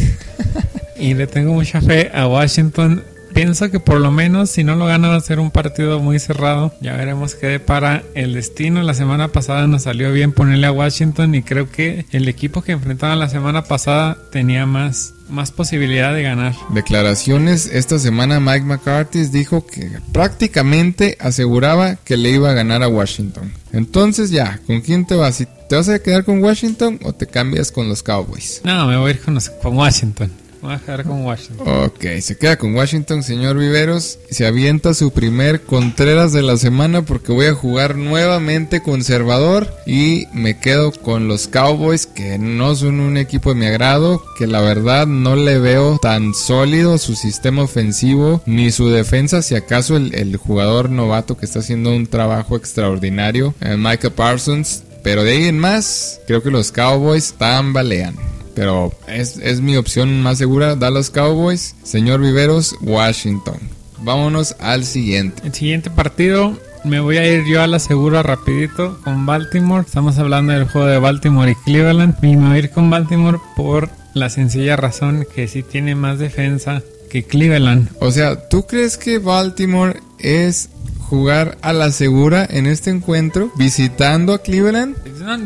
y 0.98 1.14
le 1.14 1.26
tengo 1.26 1.52
mucha 1.52 1.80
fe 1.80 2.10
a 2.14 2.26
Washington 2.26 3.02
pienso 3.36 3.70
que 3.70 3.80
por 3.80 4.00
lo 4.00 4.10
menos 4.10 4.48
si 4.48 4.64
no 4.64 4.76
lo 4.76 4.86
gana 4.86 5.08
va 5.08 5.16
a 5.16 5.20
ser 5.20 5.40
un 5.40 5.50
partido 5.50 6.00
muy 6.00 6.18
cerrado. 6.18 6.72
Ya 6.80 6.96
veremos 6.96 7.34
qué 7.34 7.48
depara 7.48 8.02
el 8.14 8.32
destino. 8.32 8.82
La 8.82 8.94
semana 8.94 9.28
pasada 9.28 9.66
nos 9.66 9.82
salió 9.82 10.10
bien 10.10 10.32
ponerle 10.32 10.66
a 10.66 10.72
Washington 10.72 11.34
y 11.34 11.42
creo 11.42 11.70
que 11.70 12.06
el 12.12 12.28
equipo 12.28 12.62
que 12.62 12.72
enfrentaban 12.72 13.18
la 13.18 13.28
semana 13.28 13.64
pasada 13.64 14.16
tenía 14.32 14.64
más 14.64 15.12
más 15.28 15.50
posibilidad 15.50 16.14
de 16.14 16.22
ganar. 16.22 16.54
Declaraciones 16.70 17.66
esta 17.66 17.98
semana 17.98 18.40
Mike 18.40 18.64
McCarthy 18.64 19.26
dijo 19.26 19.66
que 19.66 19.90
prácticamente 20.12 21.18
aseguraba 21.20 21.96
que 21.96 22.16
le 22.16 22.30
iba 22.30 22.50
a 22.50 22.54
ganar 22.54 22.82
a 22.82 22.88
Washington. 22.88 23.52
Entonces 23.72 24.30
ya, 24.30 24.60
¿con 24.66 24.80
quién 24.80 25.04
te 25.04 25.14
vas? 25.14 25.44
¿Te 25.68 25.76
vas 25.76 25.88
a 25.90 25.98
quedar 25.98 26.24
con 26.24 26.42
Washington 26.42 27.00
o 27.02 27.12
te 27.12 27.26
cambias 27.26 27.70
con 27.70 27.88
los 27.88 28.02
Cowboys? 28.02 28.62
No, 28.64 28.86
me 28.86 28.96
voy 28.96 29.10
a 29.10 29.14
ir 29.14 29.20
con, 29.20 29.38
con 29.60 29.76
Washington. 29.76 30.45
Voy 30.62 30.74
a 30.74 30.78
quedar 30.78 31.04
con 31.04 31.24
Washington. 31.24 31.66
Ok, 31.84 32.04
se 32.20 32.36
queda 32.36 32.56
con 32.56 32.74
Washington, 32.74 33.22
señor 33.22 33.58
Viveros. 33.58 34.18
Se 34.30 34.46
avienta 34.46 34.94
su 34.94 35.10
primer 35.10 35.62
Contreras 35.62 36.32
de 36.32 36.42
la 36.42 36.56
semana 36.56 37.02
porque 37.02 37.32
voy 37.32 37.46
a 37.46 37.54
jugar 37.54 37.96
nuevamente 37.96 38.82
conservador 38.82 39.68
y 39.86 40.26
me 40.32 40.58
quedo 40.58 40.92
con 40.92 41.28
los 41.28 41.48
Cowboys 41.48 42.06
que 42.06 42.38
no 42.38 42.74
son 42.74 43.00
un 43.00 43.16
equipo 43.16 43.50
de 43.50 43.60
mi 43.60 43.66
agrado, 43.66 44.22
que 44.38 44.46
la 44.46 44.60
verdad 44.60 45.06
no 45.06 45.36
le 45.36 45.58
veo 45.58 45.98
tan 46.00 46.34
sólido 46.34 46.98
su 46.98 47.14
sistema 47.14 47.62
ofensivo 47.62 48.42
ni 48.46 48.70
su 48.70 48.88
defensa, 48.88 49.42
si 49.42 49.54
acaso 49.54 49.96
el, 49.96 50.36
jugador 50.36 50.90
novato 50.90 51.36
que 51.36 51.46
está 51.46 51.60
haciendo 51.60 51.90
un 51.90 52.06
trabajo 52.06 52.56
extraordinario, 52.56 53.54
eh, 53.60 53.76
Micah 53.76 54.10
Parsons. 54.10 54.82
Pero 55.02 55.22
de 55.22 55.32
ahí 55.32 55.44
en 55.44 55.58
más, 55.58 56.20
creo 56.26 56.42
que 56.42 56.50
los 56.50 56.72
Cowboys 56.72 57.34
tambalean. 57.38 58.16
Pero 58.56 58.92
es, 59.06 59.36
es 59.36 59.60
mi 59.60 59.76
opción 59.76 60.22
más 60.22 60.38
segura, 60.38 60.74
Dallas 60.74 61.10
Cowboys. 61.10 61.76
Señor 61.84 62.20
Viveros, 62.20 62.74
Washington. 62.80 63.58
Vámonos 64.00 64.56
al 64.58 64.84
siguiente. 64.84 65.42
El 65.44 65.54
siguiente 65.54 65.90
partido 65.90 66.58
me 66.84 67.00
voy 67.00 67.18
a 67.18 67.26
ir 67.26 67.44
yo 67.44 67.62
a 67.62 67.66
la 67.66 67.78
segura 67.78 68.22
rapidito 68.22 68.98
con 69.04 69.26
Baltimore. 69.26 69.84
Estamos 69.84 70.18
hablando 70.18 70.52
del 70.52 70.64
juego 70.64 70.86
de 70.86 70.98
Baltimore 70.98 71.50
y 71.50 71.54
Cleveland. 71.54 72.16
Y 72.22 72.36
me 72.36 72.48
voy 72.48 72.56
a 72.56 72.58
ir 72.60 72.70
con 72.70 72.88
Baltimore 72.88 73.38
por 73.56 73.90
la 74.14 74.30
sencilla 74.30 74.76
razón 74.76 75.26
que 75.34 75.48
sí 75.48 75.62
tiene 75.62 75.94
más 75.94 76.18
defensa 76.18 76.82
que 77.10 77.24
Cleveland. 77.24 77.90
O 78.00 78.10
sea, 78.10 78.48
¿tú 78.48 78.66
crees 78.66 78.96
que 78.96 79.18
Baltimore 79.18 80.00
es 80.18 80.70
jugar 81.08 81.56
a 81.62 81.72
la 81.72 81.90
segura 81.92 82.46
en 82.48 82.66
este 82.66 82.90
encuentro 82.90 83.50
visitando 83.56 84.34
a 84.34 84.42
Cleveland? 84.42 84.96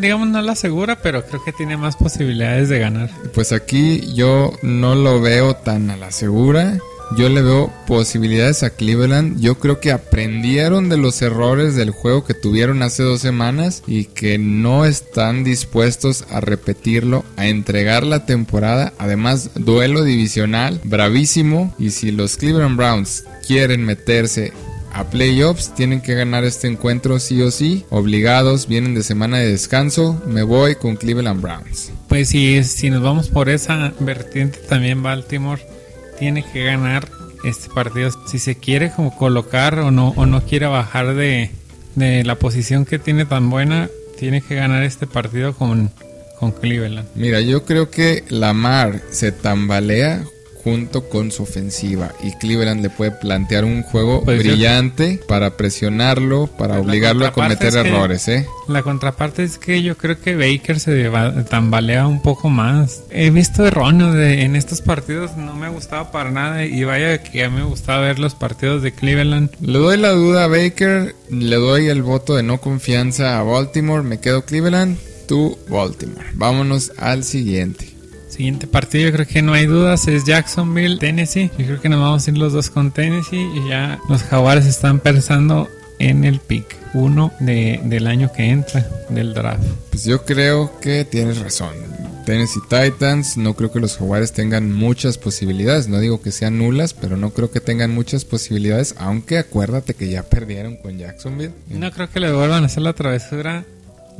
digamos 0.00 0.28
no 0.28 0.38
a 0.38 0.42
la 0.42 0.54
segura, 0.54 1.00
pero 1.02 1.24
creo 1.24 1.42
que 1.44 1.52
tiene 1.52 1.76
más 1.76 1.96
posibilidades 1.96 2.68
de 2.68 2.78
ganar. 2.78 3.10
Pues 3.34 3.52
aquí 3.52 4.12
yo 4.14 4.52
no 4.62 4.94
lo 4.94 5.20
veo 5.20 5.54
tan 5.54 5.90
a 5.90 5.96
la 5.96 6.10
segura. 6.10 6.78
Yo 7.16 7.28
le 7.28 7.42
veo 7.42 7.72
posibilidades 7.88 8.62
a 8.62 8.70
Cleveland. 8.70 9.40
Yo 9.40 9.58
creo 9.58 9.80
que 9.80 9.90
aprendieron 9.90 10.88
de 10.88 10.96
los 10.96 11.20
errores 11.22 11.74
del 11.74 11.90
juego 11.90 12.24
que 12.24 12.34
tuvieron 12.34 12.82
hace 12.82 13.02
dos 13.02 13.20
semanas 13.20 13.82
y 13.86 14.04
que 14.04 14.38
no 14.38 14.84
están 14.84 15.42
dispuestos 15.42 16.24
a 16.30 16.40
repetirlo, 16.40 17.24
a 17.36 17.48
entregar 17.48 18.04
la 18.04 18.26
temporada. 18.26 18.92
Además, 18.98 19.50
duelo 19.56 20.04
divisional 20.04 20.80
bravísimo. 20.84 21.74
Y 21.80 21.90
si 21.90 22.12
los 22.12 22.36
Cleveland 22.36 22.76
Browns 22.76 23.24
quieren 23.44 23.84
meterse 23.84 24.52
a 24.92 25.04
playoffs. 25.04 25.75
Tienen 25.75 26.00
que 26.00 26.14
ganar 26.14 26.44
este 26.44 26.68
encuentro 26.68 27.18
sí 27.18 27.40
o 27.42 27.50
sí. 27.50 27.85
Obligados, 27.90 28.66
vienen 28.66 28.94
de 28.94 29.02
semana 29.02 29.38
de 29.38 29.50
descanso. 29.50 30.20
Me 30.26 30.42
voy 30.42 30.75
con 30.76 30.97
Cleveland 30.97 31.40
Browns. 31.40 31.92
Pues 32.09 32.28
si, 32.28 32.62
si 32.64 32.90
nos 32.90 33.02
vamos 33.02 33.28
por 33.28 33.49
esa 33.49 33.92
vertiente, 34.00 34.59
también 34.68 35.02
Baltimore 35.02 35.62
tiene 36.18 36.44
que 36.44 36.64
ganar 36.64 37.09
este 37.44 37.73
partido. 37.73 38.11
Si 38.26 38.38
se 38.38 38.56
quiere 38.56 38.90
como 38.90 39.16
colocar 39.16 39.78
o 39.78 39.90
no, 39.90 40.09
o 40.16 40.26
no 40.26 40.42
quiere 40.42 40.66
bajar 40.66 41.14
de, 41.14 41.50
de 41.94 42.25
la 42.25 42.37
posición 42.37 42.85
que 42.85 42.99
tiene 42.99 43.25
tan 43.25 43.50
buena, 43.50 43.88
tiene 44.18 44.42
que 44.42 44.54
ganar 44.54 44.82
este 44.82 45.06
partido 45.06 45.54
con, 45.54 45.90
con 46.38 46.52
Cleveland. 46.52 47.09
Mira, 47.14 47.40
yo 47.40 47.64
creo 47.64 47.90
que 47.90 48.25
Lamar 48.28 49.00
se 49.11 49.32
tambalea 49.32 50.25
junto 50.62 51.08
con 51.08 51.30
su 51.30 51.44
ofensiva. 51.44 52.12
Y 52.22 52.32
Cleveland 52.32 52.82
le 52.82 52.90
puede 52.90 53.12
plantear 53.12 53.64
un 53.64 53.82
juego 53.82 54.22
pues 54.24 54.38
brillante 54.38 55.20
para 55.26 55.56
presionarlo, 55.56 56.46
para 56.46 56.80
obligarlo 56.80 57.26
a 57.26 57.32
cometer 57.32 57.74
errores. 57.76 58.28
¿eh? 58.28 58.46
La 58.68 58.82
contraparte 58.82 59.42
es 59.42 59.58
que 59.58 59.82
yo 59.82 59.96
creo 59.96 60.20
que 60.20 60.36
Baker 60.36 60.78
se 60.80 61.10
tambalea 61.48 62.06
un 62.06 62.22
poco 62.22 62.50
más. 62.50 63.02
He 63.10 63.30
visto 63.30 63.66
erróneos 63.66 64.14
de, 64.14 64.42
en 64.42 64.56
estos 64.56 64.82
partidos, 64.82 65.36
no 65.36 65.54
me 65.54 65.66
ha 65.66 65.70
gustado 65.70 66.10
para 66.10 66.30
nada. 66.30 66.64
Y 66.64 66.84
vaya 66.84 67.22
que 67.22 67.44
a 67.44 67.50
mí 67.50 67.56
me 67.56 67.64
gustaba 67.64 68.00
ver 68.00 68.18
los 68.18 68.34
partidos 68.34 68.82
de 68.82 68.92
Cleveland. 68.92 69.50
Le 69.60 69.78
doy 69.78 69.96
la 69.96 70.10
duda 70.10 70.44
a 70.44 70.48
Baker, 70.48 71.14
le 71.30 71.56
doy 71.56 71.88
el 71.88 72.02
voto 72.02 72.36
de 72.36 72.42
no 72.42 72.60
confianza 72.60 73.38
a 73.38 73.42
Baltimore, 73.42 74.02
me 74.02 74.20
quedo 74.20 74.44
Cleveland. 74.44 74.98
Tú, 75.26 75.56
Baltimore. 75.68 76.26
Vámonos 76.34 76.92
al 76.98 77.22
siguiente. 77.22 78.00
Siguiente 78.40 78.66
partido, 78.66 79.04
yo 79.04 79.12
creo 79.12 79.26
que 79.26 79.42
no 79.42 79.52
hay 79.52 79.66
dudas, 79.66 80.09
es 80.09 80.25
Jacksonville, 80.25 80.99
Tennessee. 80.99 81.50
Yo 81.59 81.66
creo 81.66 81.80
que 81.82 81.90
nos 81.90 82.00
vamos 82.00 82.26
a 82.26 82.30
ir 82.30 82.38
los 82.38 82.54
dos 82.54 82.70
con 82.70 82.90
Tennessee 82.90 83.47
y 83.54 83.68
ya 83.68 84.00
los 84.09 84.23
jaguares 84.23 84.64
están 84.64 84.99
pensando 84.99 85.68
en 85.99 86.25
el 86.25 86.40
pick 86.40 86.75
uno 86.94 87.35
de, 87.38 87.82
del 87.85 88.06
año 88.06 88.32
que 88.32 88.44
entra 88.44 88.88
del 89.11 89.35
draft. 89.35 89.62
Pues 89.90 90.06
yo 90.06 90.25
creo 90.25 90.80
que 90.80 91.04
tienes 91.04 91.38
razón. 91.38 91.75
Tennessee 92.25 92.62
Titans, 92.66 93.37
no 93.37 93.52
creo 93.52 93.70
que 93.70 93.78
los 93.78 93.99
jaguares 93.99 94.32
tengan 94.32 94.73
muchas 94.73 95.18
posibilidades. 95.18 95.88
No 95.88 96.00
digo 96.00 96.23
que 96.23 96.32
sean 96.32 96.56
nulas, 96.56 96.94
pero 96.94 97.18
no 97.18 97.35
creo 97.35 97.50
que 97.50 97.61
tengan 97.61 97.90
muchas 97.90 98.25
posibilidades. 98.25 98.94
Aunque 98.97 99.37
acuérdate 99.37 99.92
que 99.92 100.09
ya 100.09 100.23
perdieron 100.23 100.76
con 100.76 100.97
Jacksonville. 100.97 101.52
No 101.68 101.90
creo 101.90 102.09
que 102.09 102.20
le 102.20 102.32
vuelvan 102.32 102.62
a 102.62 102.66
hacer 102.66 102.85
la 102.85 102.94
travesura 102.94 103.66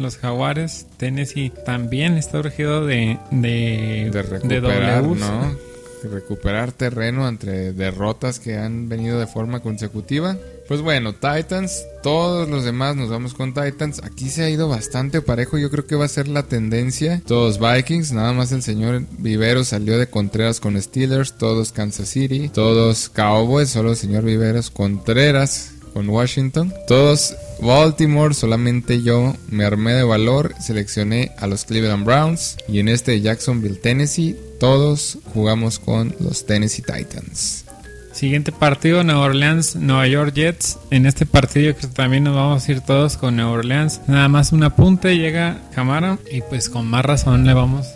los 0.01 0.17
Jaguares, 0.17 0.87
Tennessee 0.97 1.53
también 1.65 2.17
está 2.17 2.39
urgido 2.41 2.87
de, 2.87 3.19
de, 3.31 4.11
de 4.13 4.23
recuperar, 4.23 5.05
¿no? 5.05 5.71
recuperar 6.09 6.73
terreno 6.73 7.29
entre 7.29 7.73
derrotas 7.73 8.39
que 8.39 8.57
han 8.57 8.89
venido 8.89 9.19
de 9.19 9.27
forma 9.27 9.61
consecutiva. 9.61 10.37
Pues 10.69 10.83
bueno, 10.83 11.15
Titans, 11.15 11.85
todos 12.03 12.49
los 12.49 12.65
demás 12.65 12.95
nos 12.95 13.11
vamos 13.11 13.35
con 13.35 13.53
Titans. 13.53 14.01
Aquí 14.05 14.29
se 14.29 14.45
ha 14.45 14.51
ido 14.51 14.69
bastante 14.69 15.21
parejo, 15.21 15.59
yo 15.59 15.71
creo 15.71 15.87
que 15.87 15.97
va 15.97 16.05
a 16.05 16.09
ser 16.09 16.29
la 16.29 16.45
tendencia. 16.45 17.21
Todos 17.27 17.59
Vikings, 17.59 18.13
nada 18.13 18.33
más 18.33 18.53
el 18.53 18.63
señor 18.63 19.03
Vivero 19.19 19.65
salió 19.65 19.99
de 19.99 20.07
Contreras 20.07 20.61
con 20.61 20.81
Steelers, 20.81 21.37
todos 21.37 21.73
Kansas 21.73 22.09
City, 22.09 22.49
todos 22.49 23.09
Cowboys, 23.09 23.71
solo 23.71 23.91
el 23.91 23.97
señor 23.97 24.25
Viveros 24.25 24.71
Contreras 24.71 25.73
con 25.93 26.09
Washington. 26.09 26.73
Todos 26.87 27.35
Baltimore, 27.61 28.35
solamente 28.35 29.03
yo 29.03 29.35
me 29.49 29.65
armé 29.65 29.93
de 29.93 30.03
valor, 30.03 30.55
seleccioné 30.61 31.33
a 31.39 31.47
los 31.47 31.65
Cleveland 31.65 32.05
Browns 32.05 32.57
y 32.69 32.79
en 32.79 32.89
este 32.89 33.21
Jacksonville, 33.21 33.77
Tennessee, 33.77 34.37
todos 34.59 35.19
jugamos 35.35 35.79
con 35.79 36.15
los 36.21 36.47
Tennessee 36.47 36.83
Titans. 36.83 37.65
Siguiente 38.13 38.53
partido, 38.53 39.05
Nueva 39.05 39.21
Orleans, 39.23 39.77
Nueva 39.77 40.07
York 40.07 40.35
Jets. 40.35 40.79
En 40.91 41.07
este 41.07 41.27
partido 41.27 41.75
que 41.77 41.87
también 41.87 42.25
nos 42.25 42.35
vamos 42.35 42.69
a 42.69 42.73
ir 42.73 42.81
todos 42.81 43.17
con 43.17 43.37
Nueva 43.37 43.53
Orleans. 43.53 44.01
Nada 44.09 44.29
más 44.29 44.53
un 44.53 44.63
apunte, 44.63 45.17
llega 45.17 45.63
Camara 45.75 46.19
y 46.31 46.43
pues 46.43 46.69
con 46.69 46.87
más 46.87 47.05
razón 47.05 47.47
le 47.47 47.55
vamos 47.55 47.87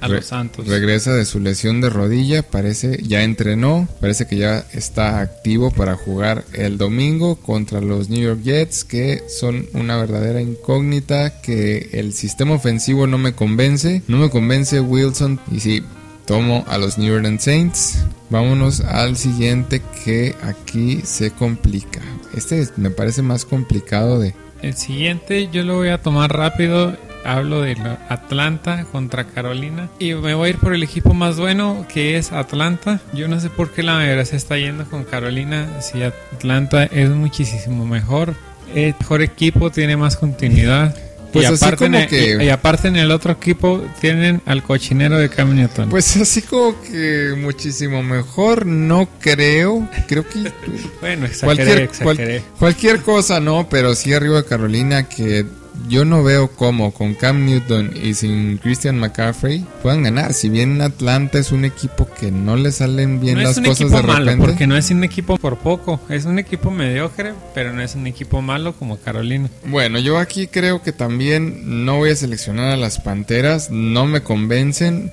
a 0.00 0.08
los 0.08 0.26
Santos. 0.26 0.66
Regresa 0.66 1.14
de 1.14 1.24
su 1.24 1.40
lesión 1.40 1.80
de 1.80 1.90
rodilla, 1.90 2.42
parece 2.42 3.00
ya 3.02 3.22
entrenó, 3.22 3.88
parece 4.00 4.26
que 4.26 4.36
ya 4.36 4.64
está 4.72 5.20
activo 5.20 5.70
para 5.70 5.96
jugar 5.96 6.44
el 6.52 6.78
domingo 6.78 7.36
contra 7.36 7.80
los 7.80 8.08
New 8.08 8.22
York 8.22 8.42
Jets, 8.42 8.84
que 8.84 9.22
son 9.28 9.66
una 9.74 9.96
verdadera 9.96 10.40
incógnita, 10.40 11.40
que 11.40 11.90
el 11.92 12.12
sistema 12.12 12.54
ofensivo 12.54 13.06
no 13.06 13.18
me 13.18 13.34
convence, 13.34 14.02
no 14.08 14.18
me 14.18 14.30
convence 14.30 14.80
Wilson 14.80 15.40
y 15.50 15.60
si 15.60 15.82
tomo 16.26 16.64
a 16.68 16.78
los 16.78 16.96
New 16.96 17.12
Orleans 17.12 17.42
Saints. 17.42 18.04
Vámonos 18.30 18.80
al 18.82 19.16
siguiente 19.16 19.82
que 20.04 20.36
aquí 20.42 21.00
se 21.02 21.32
complica. 21.32 22.00
Este 22.36 22.68
me 22.76 22.90
parece 22.90 23.22
más 23.22 23.44
complicado 23.44 24.20
de... 24.20 24.34
El 24.62 24.76
siguiente 24.76 25.48
yo 25.52 25.64
lo 25.64 25.74
voy 25.76 25.88
a 25.88 26.00
tomar 26.00 26.32
rápido 26.32 26.96
hablo 27.24 27.62
de 27.62 27.76
Atlanta 28.08 28.84
contra 28.90 29.24
Carolina 29.24 29.88
y 29.98 30.14
me 30.14 30.34
voy 30.34 30.48
a 30.48 30.50
ir 30.50 30.58
por 30.58 30.74
el 30.74 30.82
equipo 30.82 31.14
más 31.14 31.38
bueno 31.38 31.86
que 31.92 32.16
es 32.16 32.32
Atlanta. 32.32 33.00
Yo 33.12 33.28
no 33.28 33.40
sé 33.40 33.50
por 33.50 33.70
qué 33.70 33.82
la 33.82 33.94
mayoría 33.94 34.24
se 34.24 34.36
está 34.36 34.56
yendo 34.56 34.84
con 34.84 35.04
Carolina 35.04 35.80
si 35.80 36.02
Atlanta 36.02 36.84
es 36.84 37.10
muchísimo 37.10 37.86
mejor. 37.86 38.34
El 38.74 38.94
mejor 38.98 39.22
equipo, 39.22 39.70
tiene 39.70 39.96
más 39.96 40.16
continuidad. 40.16 40.94
Pues 41.32 41.48
y, 41.48 41.54
aparte 41.54 41.84
en 41.84 41.94
el, 41.94 42.42
y, 42.42 42.48
aparte 42.48 42.88
en 42.88 42.96
el 42.96 43.12
otro 43.12 43.30
equipo 43.30 43.84
tienen 44.00 44.42
al 44.46 44.64
cochinero 44.64 45.16
de 45.16 45.28
Cam 45.28 45.54
Newton. 45.54 45.88
Pues 45.88 46.16
así 46.16 46.42
como 46.42 46.80
que 46.82 47.36
muchísimo 47.38 48.02
mejor, 48.02 48.66
no 48.66 49.08
creo. 49.20 49.88
Creo 50.08 50.26
que... 50.28 50.50
bueno, 51.00 51.26
exageré, 51.26 51.88
cualquier, 52.02 52.42
cualquier 52.58 53.02
cosa, 53.02 53.38
no, 53.38 53.68
pero 53.68 53.94
sí 53.94 54.12
arriba 54.12 54.38
de 54.38 54.44
Carolina 54.44 55.08
que 55.08 55.46
yo 55.88 56.04
no 56.04 56.22
veo 56.22 56.50
cómo 56.50 56.92
con 56.92 57.14
Cam 57.14 57.44
Newton 57.44 57.92
y 58.00 58.14
sin 58.14 58.58
Christian 58.58 58.98
McCaffrey 58.98 59.64
puedan 59.82 60.02
ganar. 60.02 60.34
Si 60.34 60.48
bien 60.48 60.80
Atlanta 60.80 61.38
es 61.38 61.52
un 61.52 61.64
equipo 61.64 62.08
que 62.18 62.30
no 62.30 62.56
le 62.56 62.72
salen 62.72 63.20
bien 63.20 63.42
las 63.42 63.60
cosas 63.60 63.90
de 63.90 64.02
repente. 64.02 64.36
porque 64.44 64.66
no 64.66 64.76
es 64.76 64.90
un 64.90 65.04
equipo 65.04 65.36
por 65.36 65.58
poco, 65.58 66.00
es 66.08 66.24
un 66.24 66.38
equipo 66.38 66.70
mediocre, 66.70 67.32
pero 67.54 67.72
no 67.72 67.82
es 67.82 67.94
un 67.94 68.06
equipo 68.06 68.42
malo 68.42 68.74
como 68.74 68.98
Carolina. 68.98 69.48
Bueno, 69.66 69.98
yo 69.98 70.18
aquí 70.18 70.46
creo 70.46 70.82
que 70.82 70.92
también 70.92 71.84
no 71.84 71.96
voy 71.96 72.10
a 72.10 72.16
seleccionar 72.16 72.72
a 72.72 72.76
las 72.76 73.00
Panteras, 73.00 73.70
no 73.70 74.06
me 74.06 74.22
convencen 74.22 75.10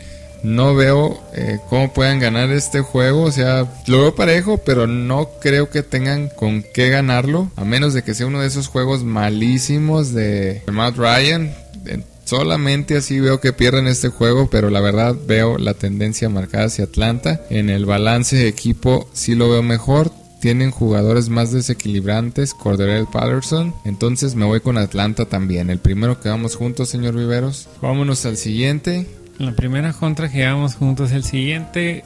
no 0.47 0.75
veo 0.75 1.21
eh, 1.33 1.59
cómo 1.69 1.93
puedan 1.93 2.19
ganar 2.19 2.49
este 2.51 2.81
juego. 2.81 3.23
O 3.23 3.31
sea, 3.31 3.67
lo 3.87 4.01
veo 4.01 4.15
parejo, 4.15 4.59
pero 4.59 4.87
no 4.87 5.29
creo 5.41 5.69
que 5.69 5.83
tengan 5.83 6.29
con 6.29 6.63
qué 6.73 6.89
ganarlo. 6.89 7.51
A 7.55 7.65
menos 7.65 7.93
de 7.93 8.03
que 8.03 8.13
sea 8.13 8.27
uno 8.27 8.41
de 8.41 8.47
esos 8.47 8.67
juegos 8.67 9.03
malísimos 9.03 10.13
de 10.13 10.63
Matt 10.71 10.95
Ryan. 10.97 11.53
Solamente 12.23 12.97
así 12.97 13.19
veo 13.19 13.39
que 13.39 13.53
pierden 13.53 13.87
este 13.87 14.09
juego, 14.09 14.49
pero 14.49 14.69
la 14.69 14.81
verdad 14.81 15.15
veo 15.27 15.57
la 15.57 15.73
tendencia 15.73 16.29
marcada 16.29 16.65
hacia 16.65 16.85
Atlanta. 16.85 17.41
En 17.49 17.69
el 17.69 17.85
balance 17.85 18.35
de 18.35 18.47
equipo 18.47 19.09
sí 19.13 19.35
lo 19.35 19.49
veo 19.49 19.63
mejor 19.63 20.11
tienen 20.39 20.71
jugadores 20.71 21.29
más 21.29 21.51
desequilibrantes, 21.51 22.53
Corderell 22.53 23.07
Patterson. 23.07 23.73
Entonces 23.85 24.35
me 24.35 24.45
voy 24.45 24.59
con 24.59 24.77
Atlanta 24.77 25.25
también. 25.25 25.69
El 25.69 25.79
primero 25.79 26.19
que 26.19 26.29
vamos 26.29 26.55
juntos, 26.55 26.89
señor 26.89 27.15
Viveros. 27.15 27.67
Vámonos 27.81 28.25
al 28.25 28.37
siguiente. 28.37 29.07
La 29.39 29.51
primera 29.51 29.93
contra 29.93 30.31
que 30.31 30.43
vamos 30.43 30.75
juntos 30.75 31.11
el 31.11 31.23
siguiente. 31.23 32.03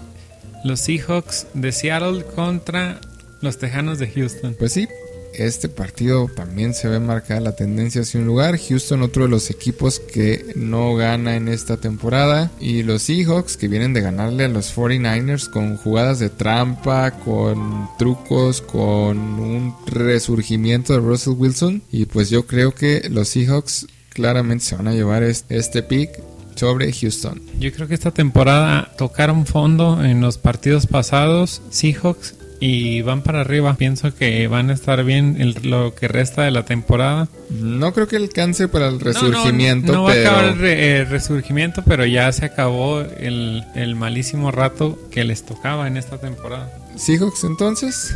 Los 0.66 0.82
Seahawks 0.82 1.48
de 1.54 1.72
Seattle 1.72 2.26
contra 2.26 3.00
los 3.40 3.58
Tejanos 3.58 4.00
de 4.00 4.10
Houston. 4.10 4.54
Pues 4.60 4.74
sí, 4.74 4.88
este 5.34 5.70
partido 5.70 6.30
también 6.36 6.74
se 6.74 6.90
ve 6.90 7.00
marcada 7.00 7.40
la 7.40 7.56
tendencia 7.56 8.02
hacia 8.02 8.20
un 8.20 8.26
lugar. 8.26 8.60
Houston, 8.60 9.02
otro 9.02 9.24
de 9.24 9.30
los 9.30 9.50
equipos 9.50 10.02
que 10.02 10.52
no 10.56 10.94
gana 10.96 11.38
en 11.38 11.48
esta 11.48 11.78
temporada. 11.78 12.52
Y 12.60 12.84
los 12.84 13.04
Seahawks, 13.04 13.56
que 13.56 13.70
vienen 13.70 13.94
de 13.94 14.02
ganarle 14.02 14.44
a 14.44 14.50
los 14.50 14.76
49ers 14.76 15.50
con 15.50 15.78
jugadas 15.78 16.20
de 16.20 16.30
trampa, 16.30 17.12
con 17.12 17.88
trucos, 17.98 18.62
con 18.62 19.18
un 19.18 19.74
resurgimiento 19.88 20.92
de 20.92 21.00
Russell 21.00 21.36
Wilson. 21.38 21.82
Y 21.94 22.08
pues 22.08 22.30
yo 22.30 22.46
creo 22.46 22.76
que 22.76 23.08
los 23.10 23.30
Seahawks 23.30 23.88
claramente 24.10 24.66
se 24.66 24.76
van 24.76 24.90
a 24.90 24.94
llevar 24.94 25.24
este 25.24 25.82
pick 25.82 26.20
sobre 26.62 26.94
Houston. 26.94 27.42
Yo 27.60 27.74
creo 27.74 27.88
que 27.88 27.96
esta 27.96 28.12
temporada 28.12 28.92
tocaron 28.96 29.48
fondo 29.48 30.06
en 30.06 30.22
los 30.22 30.38
partidos 30.38 30.86
pasados. 30.86 31.60
Seahawks 31.72 32.36
y 32.60 33.02
van 33.02 33.24
para 33.24 33.42
arriba. 33.42 33.74
Pienso 33.78 34.14
que 34.14 34.48
van 34.48 34.70
a 34.70 34.74
estar 34.74 35.04
bien 35.04 35.56
lo 35.64 35.96
que 35.96 36.08
resta 36.08 36.44
de 36.44 36.52
la 36.52 36.64
temporada. 36.64 37.28
No 37.50 37.94
creo 37.94 38.08
que 38.08 38.18
alcance 38.18 38.68
para 38.68 38.90
el 38.90 39.00
resurgimiento. 39.00 39.92
No, 39.92 40.04
va 40.04 40.14
a 40.14 40.22
acabar 40.22 40.64
el, 40.64 41.08
resurgimiento, 41.08 41.82
pero 41.84 42.06
ya 42.06 42.32
se 42.32 42.46
acabó 42.46 43.02
el, 43.02 43.64
el, 43.74 43.96
malísimo 43.96 44.52
rato 44.52 45.00
que 45.10 45.24
les 45.24 45.44
tocaba 45.44 45.88
en 45.88 45.98
esta 45.98 46.20
temporada. 46.20 46.72
¿Seahawks 46.96 47.44
entonces? 47.44 48.16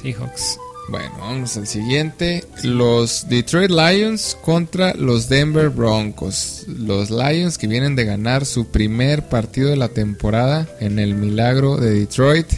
Seahawks. 0.00 0.60
Bueno, 0.90 1.14
vamos 1.20 1.56
al 1.56 1.68
siguiente. 1.68 2.44
Los 2.64 3.28
Detroit 3.28 3.70
Lions 3.70 4.36
contra 4.42 4.92
los 4.94 5.28
Denver 5.28 5.68
Broncos. 5.68 6.64
Los 6.66 7.10
Lions 7.10 7.58
que 7.58 7.68
vienen 7.68 7.94
de 7.94 8.04
ganar 8.04 8.44
su 8.44 8.66
primer 8.66 9.28
partido 9.28 9.70
de 9.70 9.76
la 9.76 9.88
temporada 9.88 10.68
en 10.80 10.98
el 10.98 11.14
milagro 11.14 11.76
de 11.76 11.90
Detroit. 11.90 12.48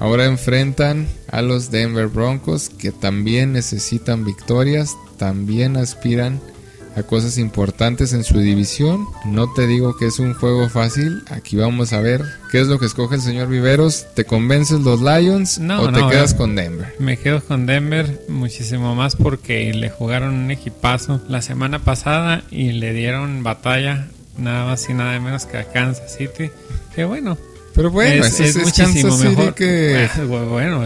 Ahora 0.00 0.24
enfrentan 0.24 1.06
a 1.30 1.40
los 1.40 1.70
Denver 1.70 2.08
Broncos 2.08 2.68
que 2.68 2.90
también 2.90 3.52
necesitan 3.52 4.24
victorias, 4.24 4.96
también 5.16 5.76
aspiran 5.76 6.40
a 6.98 7.02
cosas 7.04 7.38
importantes 7.38 8.12
en 8.12 8.24
su 8.24 8.38
división. 8.38 9.06
No 9.24 9.52
te 9.52 9.66
digo 9.66 9.96
que 9.96 10.06
es 10.06 10.18
un 10.18 10.34
juego 10.34 10.68
fácil. 10.68 11.22
Aquí 11.30 11.56
vamos 11.56 11.92
a 11.92 12.00
ver 12.00 12.24
qué 12.50 12.60
es 12.60 12.66
lo 12.66 12.78
que 12.78 12.86
escoge 12.86 13.16
el 13.16 13.22
señor 13.22 13.48
Viveros. 13.48 14.06
¿Te 14.14 14.24
convences 14.24 14.80
los 14.80 15.00
Lions 15.00 15.58
o 15.58 15.92
te 15.92 16.00
quedas 16.08 16.34
con 16.34 16.56
Denver? 16.56 16.94
Me 16.98 17.16
quedo 17.16 17.42
con 17.42 17.66
Denver 17.66 18.22
muchísimo 18.28 18.94
más 18.94 19.16
porque 19.16 19.72
le 19.72 19.90
jugaron 19.90 20.34
un 20.34 20.50
equipazo 20.50 21.20
la 21.28 21.42
semana 21.42 21.78
pasada 21.78 22.42
y 22.50 22.72
le 22.72 22.92
dieron 22.92 23.42
batalla 23.42 24.08
nada 24.36 24.66
más 24.66 24.88
y 24.88 24.94
nada 24.94 25.18
menos 25.20 25.46
que 25.46 25.58
a 25.58 25.64
Kansas 25.64 26.16
City. 26.16 26.50
Que 26.94 27.04
bueno. 27.04 27.38
Pero 27.74 27.90
bueno, 27.90 28.24
es, 28.24 28.56
muchísimo 28.56 29.16
mejor 29.18 29.54
que... 29.54 30.08
Bueno, 30.26 30.84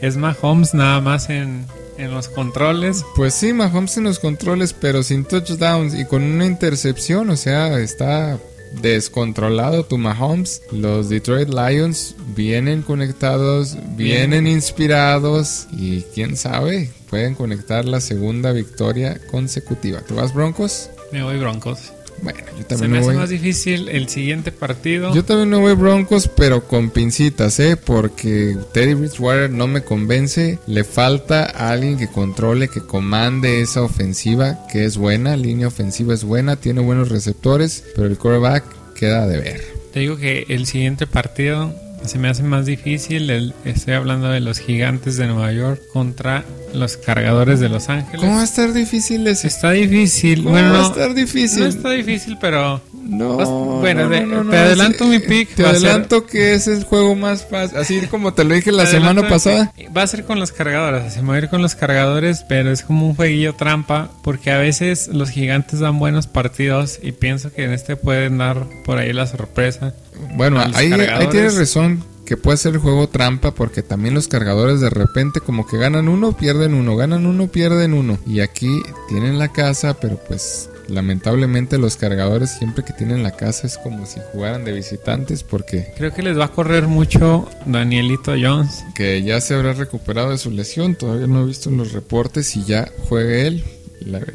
es 0.00 0.16
Mahomes 0.16 0.74
nada 0.74 1.00
más 1.00 1.30
en 1.30 1.64
en 1.98 2.12
los 2.12 2.28
controles. 2.28 3.04
Pues 3.16 3.34
sí, 3.34 3.52
Mahomes 3.52 3.96
en 3.96 4.04
los 4.04 4.18
controles, 4.18 4.72
pero 4.72 5.02
sin 5.02 5.24
touchdowns 5.24 5.94
y 5.94 6.04
con 6.04 6.22
una 6.22 6.46
intercepción, 6.46 7.30
o 7.30 7.36
sea, 7.36 7.78
está 7.78 8.38
descontrolado 8.82 9.84
tu 9.84 9.98
Mahomes. 9.98 10.62
Los 10.72 11.08
Detroit 11.08 11.48
Lions 11.48 12.14
vienen 12.34 12.82
conectados, 12.82 13.76
vienen 13.96 14.46
inspirados 14.46 15.66
y 15.72 16.02
quién 16.14 16.36
sabe, 16.36 16.90
pueden 17.08 17.34
conectar 17.34 17.84
la 17.84 18.00
segunda 18.00 18.52
victoria 18.52 19.20
consecutiva. 19.30 20.00
¿Te 20.00 20.14
vas 20.14 20.34
Broncos? 20.34 20.90
Me 21.12 21.22
voy 21.22 21.38
Broncos. 21.38 21.92
Bueno, 22.24 22.40
yo 22.58 22.64
también 22.64 22.78
Se 22.78 22.88
me 22.88 22.98
hace 22.98 23.12
más 23.12 23.28
difícil 23.28 23.88
el 23.90 24.08
siguiente 24.08 24.50
partido. 24.50 25.14
Yo 25.14 25.24
también 25.24 25.50
no 25.50 25.60
voy 25.60 25.74
Broncos, 25.74 26.28
pero 26.28 26.66
con 26.66 26.90
pincitas, 26.90 27.60
¿eh? 27.60 27.76
Porque 27.76 28.56
Teddy 28.72 28.94
Bridgewater 28.94 29.50
no 29.50 29.66
me 29.66 29.84
convence. 29.84 30.58
Le 30.66 30.84
falta 30.84 31.44
a 31.44 31.70
alguien 31.70 31.98
que 31.98 32.08
controle, 32.08 32.68
que 32.68 32.80
comande 32.80 33.60
esa 33.60 33.82
ofensiva, 33.82 34.66
que 34.72 34.84
es 34.86 34.96
buena. 34.96 35.36
línea 35.36 35.68
ofensiva 35.68 36.14
es 36.14 36.24
buena, 36.24 36.56
tiene 36.56 36.80
buenos 36.80 37.10
receptores, 37.10 37.84
pero 37.94 38.06
el 38.06 38.16
quarterback 38.16 38.64
queda 38.94 39.26
de 39.26 39.38
ver. 39.38 39.60
Te 39.92 40.00
digo 40.00 40.16
que 40.16 40.46
el 40.48 40.66
siguiente 40.66 41.06
partido 41.06 41.74
se 42.06 42.18
me 42.18 42.28
hace 42.28 42.42
más 42.42 42.66
difícil. 42.66 43.54
estoy 43.64 43.94
hablando 43.94 44.28
de 44.28 44.40
los 44.40 44.58
gigantes 44.58 45.16
de 45.16 45.26
Nueva 45.26 45.52
York 45.52 45.80
contra 45.92 46.44
los 46.72 46.96
cargadores 46.96 47.60
de 47.60 47.68
Los 47.68 47.88
Ángeles. 47.88 48.20
¿Cómo 48.20 48.36
va 48.36 48.42
a 48.42 48.44
estar 48.44 48.72
difícil 48.72 49.26
ese? 49.26 49.48
Está 49.48 49.70
difícil. 49.72 50.42
¿Cómo 50.42 50.50
bueno, 50.50 50.72
va 50.72 50.80
a 50.80 50.86
estar 50.88 51.14
difícil? 51.14 51.60
No 51.60 51.66
está 51.66 51.90
difícil, 51.90 52.36
pero 52.40 52.80
no, 53.04 53.80
bueno, 53.80 54.08
te 54.50 54.56
adelanto 54.56 55.06
mi 55.06 55.18
pick. 55.18 55.54
Te 55.54 55.66
adelanto 55.66 56.26
que 56.26 56.54
es 56.54 56.66
el 56.66 56.84
juego 56.84 57.14
más 57.14 57.46
fácil. 57.46 57.78
Así 57.78 58.06
como 58.06 58.34
te 58.34 58.44
lo 58.44 58.54
dije 58.54 58.72
la 58.72 58.86
semana 58.86 59.28
pasada. 59.28 59.72
Va 59.96 60.02
a 60.02 60.06
ser 60.06 60.24
con 60.24 60.40
los 60.40 60.52
cargadores. 60.52 61.14
Se 61.14 61.22
va 61.22 61.34
a 61.34 61.38
ir 61.38 61.48
con 61.48 61.62
los 61.62 61.74
cargadores, 61.74 62.44
pero 62.48 62.70
es 62.70 62.82
como 62.82 63.06
un 63.06 63.14
jueguillo 63.14 63.54
trampa. 63.54 64.10
Porque 64.22 64.50
a 64.50 64.58
veces 64.58 65.08
los 65.08 65.30
gigantes 65.30 65.80
dan 65.80 65.98
buenos 65.98 66.26
partidos. 66.26 66.98
Y 67.02 67.12
pienso 67.12 67.52
que 67.52 67.64
en 67.64 67.72
este 67.72 67.96
pueden 67.96 68.38
dar 68.38 68.66
por 68.84 68.98
ahí 68.98 69.12
la 69.12 69.26
sorpresa. 69.26 69.94
Bueno, 70.36 70.60
ahí, 70.74 70.92
ahí 70.92 71.26
tienes 71.28 71.56
razón 71.56 72.02
que 72.24 72.36
puede 72.36 72.56
ser 72.56 72.74
el 72.74 72.80
juego 72.80 73.08
trampa 73.08 73.52
porque 73.52 73.82
también 73.82 74.14
los 74.14 74.28
cargadores 74.28 74.80
de 74.80 74.90
repente 74.90 75.40
como 75.40 75.66
que 75.66 75.76
ganan 75.76 76.08
uno, 76.08 76.36
pierden 76.36 76.74
uno, 76.74 76.96
ganan 76.96 77.26
uno, 77.26 77.48
pierden 77.48 77.92
uno. 77.92 78.18
Y 78.26 78.40
aquí 78.40 78.82
tienen 79.08 79.38
la 79.38 79.48
casa, 79.48 79.94
pero 79.94 80.18
pues 80.26 80.70
lamentablemente 80.88 81.78
los 81.78 81.96
cargadores 81.96 82.50
siempre 82.50 82.84
que 82.84 82.92
tienen 82.92 83.22
la 83.22 83.32
casa 83.32 83.66
es 83.66 83.78
como 83.78 84.06
si 84.06 84.20
jugaran 84.32 84.64
de 84.64 84.72
visitantes 84.72 85.42
porque... 85.42 85.92
Creo 85.96 86.12
que 86.12 86.22
les 86.22 86.38
va 86.38 86.46
a 86.46 86.52
correr 86.52 86.86
mucho 86.86 87.48
Danielito 87.66 88.34
Jones. 88.40 88.84
Que 88.94 89.22
ya 89.22 89.40
se 89.40 89.54
habrá 89.54 89.72
recuperado 89.72 90.30
de 90.30 90.38
su 90.38 90.50
lesión, 90.50 90.94
todavía 90.94 91.26
no 91.26 91.42
he 91.42 91.46
visto 91.46 91.70
en 91.70 91.76
los 91.76 91.92
reportes 91.92 92.56
y 92.56 92.64
ya 92.64 92.88
juegue 93.08 93.46
él. 93.46 93.64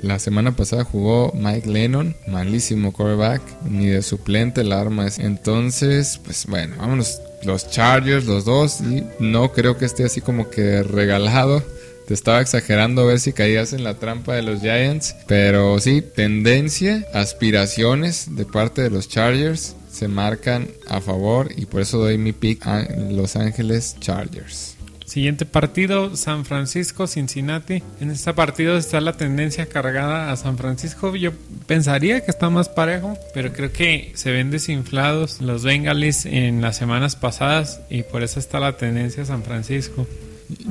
La, 0.02 0.18
semana 0.18 0.56
pasada 0.56 0.84
jugó 0.84 1.32
Mike 1.36 1.70
Lennon, 1.70 2.16
malísimo 2.28 2.92
quarterback, 2.92 3.42
ni 3.66 3.86
de 3.86 4.02
suplente 4.02 4.62
el 4.62 4.72
arma 4.72 5.06
es. 5.06 5.20
Entonces, 5.20 6.20
pues 6.24 6.48
bueno, 6.48 6.76
vámonos. 6.80 7.22
Los 7.44 7.70
Chargers, 7.70 8.26
los 8.26 8.44
dos, 8.44 8.82
y 8.82 9.06
no 9.20 9.54
creo 9.54 9.78
que 9.78 9.86
esté 9.86 10.04
así 10.04 10.20
como 10.20 10.50
que 10.50 10.84
regalado 10.84 11.64
te 12.10 12.16
estaba 12.16 12.42
exagerando 12.42 13.04
a 13.04 13.06
ver 13.06 13.20
si 13.20 13.34
caías 13.34 13.72
en 13.72 13.84
la 13.84 14.00
trampa 14.00 14.34
de 14.34 14.42
los 14.42 14.62
Giants. 14.62 15.16
Pero 15.28 15.78
sí, 15.78 16.02
tendencia, 16.02 17.06
aspiraciones 17.14 18.36
de 18.36 18.46
parte 18.46 18.82
de 18.82 18.90
los 18.90 19.08
Chargers. 19.08 19.76
se 19.92 20.08
marcan 20.08 20.70
a 20.88 21.02
favor 21.02 21.50
y 21.56 21.68
por 21.68 21.82
eso 21.82 22.00
doy 22.00 22.18
mi 22.18 22.32
pick 22.32 22.66
a 22.66 22.82
Los 23.12 23.36
Ángeles 23.36 23.96
Chargers. 24.00 24.76
Siguiente 25.06 25.46
partido, 25.46 26.16
San 26.16 26.46
Francisco, 26.46 27.06
Cincinnati. 27.06 27.84
En 28.02 28.10
este 28.10 28.34
partido 28.34 28.76
está 28.76 29.02
la 29.02 29.14
tendencia 29.14 29.68
cargada 29.68 30.32
a 30.32 30.36
San 30.36 30.58
Francisco. 30.58 31.16
Yo 31.16 31.32
pensaría 31.68 32.26
que 32.26 32.32
está 32.32 32.50
más 32.50 32.70
parejo, 32.70 33.20
pero 33.36 33.54
creo 33.54 33.72
que 33.72 34.14
se 34.16 34.32
ven 34.32 34.50
desinflados 34.50 35.42
los 35.42 35.64
Bengalis 35.64 36.26
en 36.26 36.62
las 36.62 36.76
semanas 36.76 37.16
pasadas 37.16 37.82
y 37.88 38.02
por 38.02 38.24
eso 38.24 38.40
está 38.40 38.60
la 38.60 38.78
tendencia 38.78 39.22
a 39.22 39.26
San 39.28 39.44
Francisco. 39.44 40.08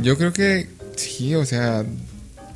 Yo 0.02 0.18
creo 0.18 0.32
que 0.32 0.77
sí, 0.98 1.34
o 1.34 1.44
sea, 1.44 1.84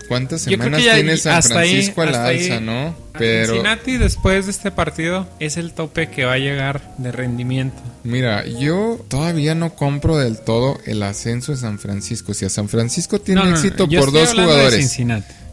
¿Cuántas 0.08 0.42
semanas 0.42 0.82
tiene 0.82 1.16
San 1.16 1.42
Francisco 1.42 2.02
al 2.02 2.14
alza, 2.14 2.60
no? 2.60 2.94
Pero 3.18 3.54
Cincinnati 3.54 3.98
después 3.98 4.46
de 4.46 4.52
este 4.52 4.70
partido 4.70 5.26
es 5.38 5.56
el 5.56 5.72
tope 5.72 6.10
que 6.10 6.24
va 6.24 6.34
a 6.34 6.38
llegar 6.38 6.94
de 6.98 7.12
rendimiento. 7.12 7.80
Mira, 8.04 8.46
yo 8.46 9.04
todavía 9.08 9.54
no 9.54 9.74
compro 9.74 10.18
del 10.18 10.38
todo 10.38 10.78
el 10.86 11.02
ascenso 11.02 11.52
de 11.52 11.58
San 11.58 11.78
Francisco. 11.78 12.34
Si 12.34 12.44
a 12.44 12.50
San 12.50 12.68
Francisco 12.68 13.20
tiene 13.20 13.50
éxito 13.50 13.88
por 13.88 14.12
dos 14.12 14.32
jugadores. 14.32 14.98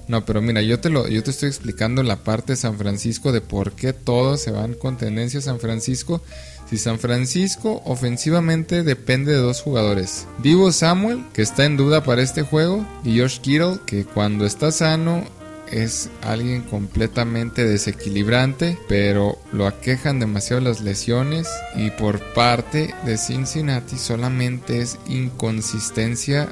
No, 0.08 0.25
pero 0.25 0.41
mira, 0.41 0.63
yo 0.63 0.80
te 0.80 0.89
lo, 0.89 1.08
yo 1.08 1.21
te 1.21 1.30
estoy 1.30 1.49
explicando 1.49 2.02
la 2.02 2.17
parte 2.17 2.54
de 2.54 2.58
San 2.58 2.78
Francisco 2.78 3.32
de 3.32 3.41
por 3.41 3.73
qué 3.73 3.93
todos 3.93 4.41
se 4.41 4.49
van 4.49 4.73
con 4.73 4.97
tendencia 4.97 5.39
a 5.39 5.43
San 5.43 5.60
Francisco 5.60 6.23
si 6.69 6.77
San 6.77 6.99
Francisco 6.99 7.82
ofensivamente 7.86 8.84
depende 8.84 9.32
de 9.32 9.39
dos 9.39 9.62
jugadores, 9.62 10.27
Divo 10.43 10.71
Samuel, 10.71 11.23
que 11.34 11.41
está 11.41 11.65
en 11.65 11.77
duda 11.77 12.03
para 12.03 12.21
este 12.21 12.43
juego, 12.43 12.86
y 13.03 13.19
Josh 13.19 13.39
Kittle, 13.39 13.79
que 13.86 14.05
cuando 14.05 14.45
está 14.45 14.71
sano 14.71 15.23
es 15.71 16.10
alguien 16.21 16.63
completamente 16.63 17.65
desequilibrante, 17.65 18.77
pero 18.88 19.38
lo 19.51 19.67
aquejan 19.67 20.19
demasiado 20.19 20.62
las 20.62 20.82
lesiones 20.82 21.47
y 21.75 21.91
por 21.91 22.19
parte 22.34 22.93
de 23.05 23.17
Cincinnati 23.17 23.97
solamente 23.97 24.82
es 24.82 24.97
inconsistencia 25.08 26.49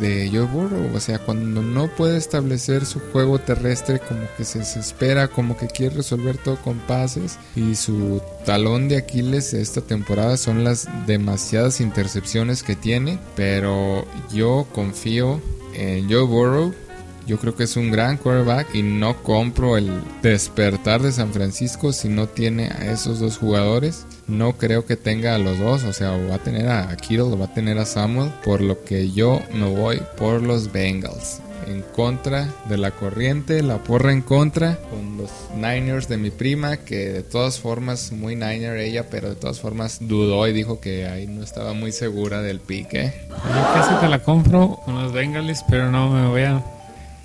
de 0.00 0.28
Joe 0.30 0.42
Burrow. 0.42 0.94
O 0.94 1.00
sea, 1.00 1.18
cuando 1.18 1.62
no 1.62 1.88
puede 1.88 2.16
establecer 2.16 2.86
su 2.86 3.00
juego 3.00 3.38
terrestre, 3.38 4.00
como 4.00 4.22
que 4.36 4.44
se 4.44 4.60
desespera, 4.60 5.28
como 5.28 5.56
que 5.56 5.66
quiere 5.66 5.96
resolver 5.96 6.38
todo 6.38 6.56
con 6.56 6.78
pases. 6.80 7.38
Y 7.54 7.74
su 7.74 8.20
talón 8.44 8.88
de 8.88 8.96
Aquiles 8.96 9.54
esta 9.54 9.80
temporada 9.80 10.36
son 10.36 10.64
las 10.64 10.88
demasiadas 11.06 11.80
intercepciones 11.80 12.62
que 12.62 12.76
tiene. 12.76 13.18
Pero 13.34 14.06
yo 14.32 14.66
confío 14.72 15.40
en 15.74 16.10
Joe 16.10 16.22
Burrow 16.22 16.72
yo 17.26 17.38
creo 17.38 17.56
que 17.56 17.64
es 17.64 17.76
un 17.76 17.90
gran 17.90 18.18
quarterback 18.18 18.72
y 18.74 18.82
no 18.82 19.20
compro 19.22 19.76
el 19.76 19.90
despertar 20.22 21.02
de 21.02 21.10
San 21.10 21.32
Francisco 21.32 21.92
si 21.92 22.08
no 22.08 22.28
tiene 22.28 22.68
a 22.68 22.92
esos 22.92 23.18
dos 23.18 23.36
jugadores. 23.38 24.06
No 24.28 24.56
creo 24.56 24.86
que 24.86 24.96
tenga 24.96 25.36
a 25.36 25.38
los 25.38 25.58
dos, 25.58 25.84
o 25.84 25.92
sea, 25.92 26.10
va 26.10 26.34
a 26.34 26.38
tener 26.38 26.68
a 26.68 26.96
Kittle 26.96 27.22
o 27.22 27.38
va 27.38 27.46
a 27.46 27.54
tener 27.54 27.78
a 27.78 27.86
Samuel, 27.86 28.32
por 28.44 28.60
lo 28.60 28.82
que 28.82 29.12
yo 29.12 29.40
me 29.52 29.68
voy 29.68 30.02
por 30.18 30.42
los 30.42 30.72
Bengals. 30.72 31.40
En 31.68 31.82
contra 31.82 32.48
de 32.68 32.76
la 32.76 32.90
corriente, 32.90 33.62
la 33.62 33.78
porra 33.78 34.12
en 34.12 34.22
contra, 34.22 34.78
con 34.90 35.16
los 35.16 35.30
Niners 35.56 36.08
de 36.08 36.16
mi 36.16 36.30
prima, 36.30 36.76
que 36.76 37.10
de 37.10 37.22
todas 37.22 37.58
formas, 37.58 38.12
muy 38.12 38.36
Niner 38.36 38.76
ella, 38.78 39.08
pero 39.10 39.28
de 39.28 39.36
todas 39.36 39.60
formas 39.60 39.98
dudó 40.00 40.46
y 40.46 40.52
dijo 40.52 40.80
que 40.80 41.06
ahí 41.06 41.26
no 41.26 41.42
estaba 41.42 41.72
muy 41.72 41.92
segura 41.92 42.42
del 42.42 42.60
pique. 42.60 43.12
Yo 43.30 43.74
casi 43.74 43.94
te 44.00 44.08
la 44.08 44.22
compro 44.22 44.80
con 44.84 45.02
los 45.02 45.12
Bengals, 45.12 45.64
pero 45.68 45.90
no 45.90 46.10
me 46.10 46.28
voy 46.28 46.42
a 46.42 46.62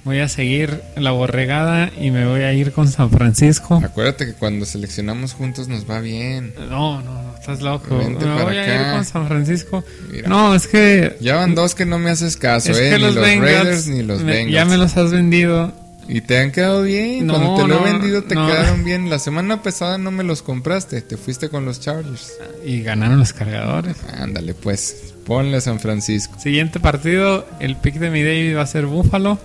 Voy 0.03 0.19
a 0.19 0.27
seguir 0.27 0.81
la 0.95 1.11
borregada 1.11 1.91
y 1.99 2.09
me 2.09 2.25
voy 2.25 2.41
a 2.41 2.53
ir 2.53 2.71
con 2.71 2.87
San 2.87 3.11
Francisco. 3.11 3.79
Acuérdate 3.83 4.25
que 4.25 4.33
cuando 4.33 4.65
seleccionamos 4.65 5.33
juntos 5.33 5.67
nos 5.67 5.87
va 5.87 5.99
bien. 5.99 6.55
No, 6.57 7.01
no, 7.01 7.21
no, 7.21 7.35
estás 7.35 7.61
loco. 7.61 7.95
me 7.97 8.43
voy 8.43 8.57
a 8.57 8.75
ir 8.75 8.93
con 8.93 9.05
San 9.05 9.27
Francisco. 9.27 9.83
no, 10.25 10.55
es 10.55 10.67
que. 10.67 11.17
Ya 11.21 11.35
van 11.35 11.53
dos 11.53 11.75
que 11.75 11.85
no 11.85 11.99
me 11.99 12.09
haces 12.09 12.35
caso, 12.35 12.71
¿eh? 12.71 12.93
ni 12.93 12.99
los, 12.99 13.15
Raiders 13.15 13.87
ni 13.87 14.01
los 14.01 14.23
Bengals. 14.23 14.51
Ya 14.51 14.65
me 14.65 14.77
los 14.77 14.97
has 14.97 15.11
vendido. 15.11 15.71
Y 16.07 16.21
te 16.21 16.39
han 16.39 16.51
quedado 16.51 16.81
bien. 16.81 17.27
Cuando 17.27 17.55
te 17.55 17.67
lo 17.67 17.79
he 17.79 17.91
vendido 17.91 18.23
te 18.23 18.35
quedaron 18.35 18.83
bien. 18.83 19.09
La 19.09 19.19
semana 19.19 19.61
pasada 19.61 19.99
no 19.99 20.09
me 20.09 20.23
los 20.23 20.41
compraste. 20.41 21.01
Te 21.01 21.15
fuiste 21.15 21.49
con 21.49 21.63
los 21.63 21.79
Chargers. 21.79 22.33
Y 22.65 22.81
ganaron 22.81 23.19
los 23.19 23.33
cargadores. 23.33 23.97
Ándale, 24.17 24.55
pues. 24.55 25.13
Ponle 25.25 25.57
a 25.57 25.61
San 25.61 25.79
Francisco. 25.79 26.39
Siguiente 26.39 26.79
partido. 26.79 27.45
El 27.59 27.75
pick 27.75 27.95
de 27.95 28.09
mi 28.09 28.23
David 28.23 28.57
va 28.57 28.63
a 28.63 28.67
ser 28.67 28.87
Búfalo. 28.87 29.39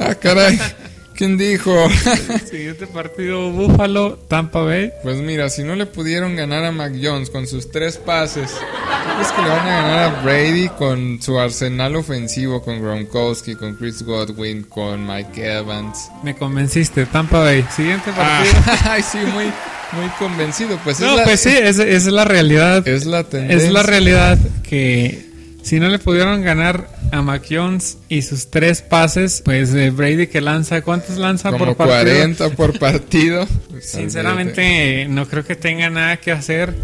Ah, 0.00 0.14
caray. 0.14 0.58
¿Quién 1.14 1.36
dijo? 1.36 1.70
Siguiente 2.50 2.86
partido, 2.86 3.50
Buffalo, 3.50 4.18
Tampa 4.26 4.62
Bay. 4.62 4.90
Pues 5.02 5.18
mira, 5.18 5.50
si 5.50 5.62
no 5.62 5.76
le 5.76 5.84
pudieron 5.84 6.34
ganar 6.34 6.64
a 6.64 6.72
Mac 6.72 6.94
Jones 6.98 7.28
con 7.28 7.46
sus 7.46 7.70
tres 7.70 7.98
pases, 7.98 8.50
¿crees 9.14 9.30
que 9.32 9.42
le 9.42 9.48
van 9.50 9.68
a 9.68 9.82
ganar 9.82 9.98
a 9.98 10.22
Brady 10.22 10.70
con 10.70 11.20
su 11.20 11.38
arsenal 11.38 11.96
ofensivo, 11.96 12.62
con 12.62 12.80
Gronkowski, 12.80 13.54
con 13.54 13.74
Chris 13.74 14.02
Godwin, 14.02 14.62
con 14.62 15.06
Mike 15.06 15.58
Evans? 15.58 16.08
Me 16.22 16.34
convenciste, 16.34 17.04
Tampa 17.04 17.40
Bay. 17.40 17.66
Siguiente 17.76 18.10
partido. 18.12 18.54
ay, 18.90 19.02
sí, 19.02 19.18
muy, 19.18 19.44
muy 19.92 20.08
convencido. 20.18 20.78
Pues 20.82 21.00
no, 21.00 21.22
pues 21.24 21.40
sí, 21.40 21.50
es, 21.50 21.78
es 21.78 22.06
la 22.06 22.24
realidad. 22.24 22.88
Es 22.88 23.04
la 23.04 23.24
tendencia. 23.24 23.66
Es 23.66 23.70
la 23.70 23.82
realidad 23.82 24.38
que 24.62 25.30
si 25.62 25.78
no 25.78 25.88
le 25.88 25.98
pudieron 25.98 26.42
ganar 26.42 26.88
a 27.12 27.22
Mac 27.22 27.44
Jones 27.48 27.98
y 28.08 28.22
sus 28.22 28.50
tres 28.50 28.82
pases, 28.82 29.42
pues 29.44 29.74
eh, 29.74 29.90
Brady 29.90 30.26
que 30.26 30.40
lanza, 30.40 30.82
¿cuántos 30.82 31.16
lanza 31.16 31.50
por 31.50 31.76
partido? 31.76 32.04
40 32.04 32.50
por 32.56 32.78
partido. 32.78 33.46
Sinceramente, 33.80 35.06
no 35.08 35.26
creo 35.26 35.44
que 35.44 35.56
tenga 35.56 35.90
nada 35.90 36.16
que 36.18 36.32
hacer. 36.32 36.74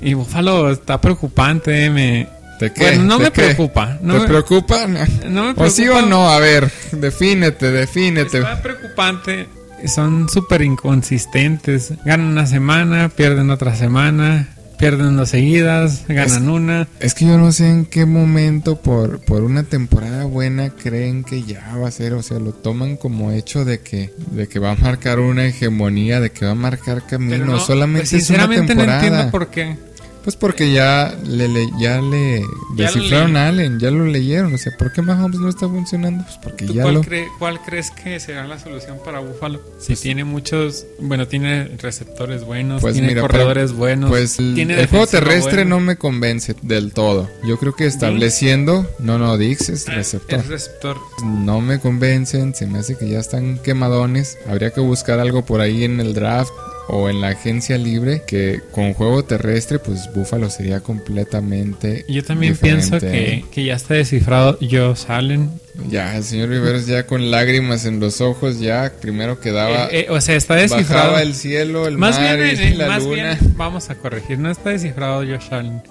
Y 0.00 0.14
Buffalo 0.14 0.70
está 0.70 1.00
preocupante, 1.00 1.90
me... 1.90 2.28
¿De 2.60 2.72
qué? 2.72 2.96
no 2.96 3.18
me 3.18 3.32
preocupa. 3.32 3.98
No 4.00 4.20
¿Te 4.20 4.28
preocupa? 4.28 4.86
No 4.86 4.98
me 4.98 5.54
preocupa. 5.54 5.64
¿O 5.64 5.70
sí 5.70 5.88
o 5.88 6.02
no? 6.02 6.30
A 6.30 6.38
ver, 6.38 6.70
defínete, 6.92 7.70
defínete. 7.72 8.38
Está 8.38 8.62
preocupante. 8.62 9.48
Son 9.86 10.28
súper 10.28 10.62
inconsistentes. 10.62 11.92
Ganan 12.04 12.28
una 12.28 12.46
semana, 12.46 13.08
pierden 13.08 13.50
otra 13.50 13.74
semana 13.74 14.53
pierden 14.78 15.16
dos 15.16 15.30
seguidas, 15.30 16.04
ganan 16.08 16.48
una. 16.48 16.88
Es 17.00 17.14
que 17.14 17.26
yo 17.26 17.38
no 17.38 17.52
sé 17.52 17.68
en 17.68 17.86
qué 17.86 18.06
momento 18.06 18.76
por, 18.76 19.20
por 19.20 19.42
una 19.42 19.62
temporada 19.62 20.24
buena 20.24 20.70
creen 20.70 21.24
que 21.24 21.42
ya 21.42 21.76
va 21.76 21.88
a 21.88 21.90
ser, 21.90 22.14
o 22.14 22.22
sea, 22.22 22.38
lo 22.38 22.52
toman 22.52 22.96
como 22.96 23.32
hecho 23.32 23.64
de 23.64 23.80
que, 23.80 24.12
de 24.30 24.48
que 24.48 24.58
va 24.58 24.72
a 24.72 24.76
marcar 24.76 25.20
una 25.20 25.46
hegemonía, 25.46 26.20
de 26.20 26.30
que 26.30 26.44
va 26.44 26.52
a 26.52 26.56
marcar 26.56 27.06
camino. 27.06 27.58
Solamente 27.60 28.10
pues, 28.10 28.22
es 28.22 28.30
una 28.30 28.48
temporada. 28.48 28.86
no 28.86 28.92
entiendo 28.94 29.30
por 29.30 29.48
qué. 29.48 29.76
Pues 30.24 30.36
porque 30.36 30.72
ya 30.72 31.14
le, 31.22 31.48
ya 31.78 32.00
le 32.00 32.42
descifraron 32.74 33.36
a 33.36 33.48
Allen, 33.48 33.78
ya 33.78 33.90
lo 33.90 34.06
leyeron. 34.06 34.54
O 34.54 34.58
sea, 34.58 34.74
¿por 34.78 34.90
qué 34.90 35.02
Mahomes 35.02 35.38
no 35.38 35.50
está 35.50 35.68
funcionando? 35.68 36.24
Pues 36.24 36.38
porque 36.42 36.66
ya 36.66 36.82
cuál 36.82 36.94
lo... 36.94 37.02
¿Cuál 37.38 37.60
crees 37.60 37.90
que 37.90 38.18
será 38.18 38.46
la 38.46 38.58
solución 38.58 38.98
para 39.04 39.18
Buffalo? 39.18 39.60
Si 39.78 39.88
pues 39.88 40.00
tiene 40.00 40.24
muchos, 40.24 40.86
bueno, 40.98 41.28
tiene 41.28 41.64
receptores 41.76 42.44
buenos, 42.44 42.80
pues 42.80 42.94
tiene 42.94 43.14
corredores 43.20 43.74
buenos. 43.74 44.08
Pues 44.08 44.38
el, 44.38 44.86
juego 44.86 45.06
terrestre 45.06 45.66
no 45.66 45.78
me 45.80 45.96
convence 45.96 46.56
del 46.62 46.94
todo. 46.94 47.28
Yo 47.46 47.58
creo 47.58 47.74
que 47.74 47.84
estableciendo, 47.84 48.88
no, 49.00 49.18
no, 49.18 49.36
Dix 49.36 49.68
es 49.68 49.86
ah, 49.90 49.92
receptor. 49.92 50.38
Es 50.38 50.48
receptor. 50.48 50.96
No 51.22 51.60
me 51.60 51.80
convencen, 51.80 52.54
se 52.54 52.66
me 52.66 52.78
hace 52.78 52.96
que 52.96 53.10
ya 53.10 53.18
están 53.18 53.58
quemadones. 53.58 54.38
Habría 54.48 54.70
que 54.70 54.80
buscar 54.80 55.20
algo 55.20 55.44
por 55.44 55.60
ahí 55.60 55.84
en 55.84 56.00
el 56.00 56.14
draft 56.14 56.50
o 56.88 57.08
en 57.08 57.20
la 57.20 57.28
agencia 57.28 57.78
libre 57.78 58.22
que 58.26 58.60
con 58.70 58.94
juego 58.94 59.24
terrestre 59.24 59.78
pues 59.78 60.10
Buffalo 60.14 60.50
sería 60.50 60.80
completamente 60.80 62.04
yo 62.08 62.22
también 62.22 62.56
pienso 62.56 63.00
que, 63.00 63.44
que, 63.50 63.64
ya 63.64 63.74
está 63.74 63.94
descifrado 63.94 64.58
Josh 64.60 65.04
Allen 65.08 65.50
ya 65.88 66.16
el 66.16 66.24
señor 66.24 66.50
Riveros 66.50 66.86
ya 66.86 67.06
con 67.06 67.30
lágrimas 67.30 67.84
en 67.86 68.00
los 68.00 68.20
ojos 68.20 68.60
ya 68.60 68.92
primero 69.00 69.40
quedaba 69.40 69.86
eh, 69.86 70.00
eh, 70.00 70.06
o 70.10 70.20
sea 70.20 70.36
está 70.36 70.56
descifrado. 70.56 71.04
bajaba 71.04 71.22
el 71.22 71.34
cielo 71.34 71.88
el 71.88 71.98
más 71.98 72.20
mar 72.20 72.36
bien, 72.38 72.72
y 72.72 72.74
la 72.74 72.86
más 72.86 73.02
luna. 73.02 73.14
bien, 73.14 73.54
vamos 73.56 73.90
a 73.90 73.94
corregir 73.94 74.38
no 74.38 74.50
está 74.50 74.70
descifrado 74.70 75.20
Josh 75.20 75.52
Allen. 75.52 75.82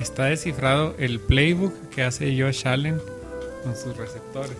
Está 0.00 0.26
descifrado 0.26 0.94
el 0.98 1.20
playbook 1.20 1.88
que 1.90 2.02
hace 2.02 2.38
Josh 2.38 2.66
Allen 2.66 3.00
con 3.62 3.74
sus 3.74 3.96
receptores. 3.96 4.56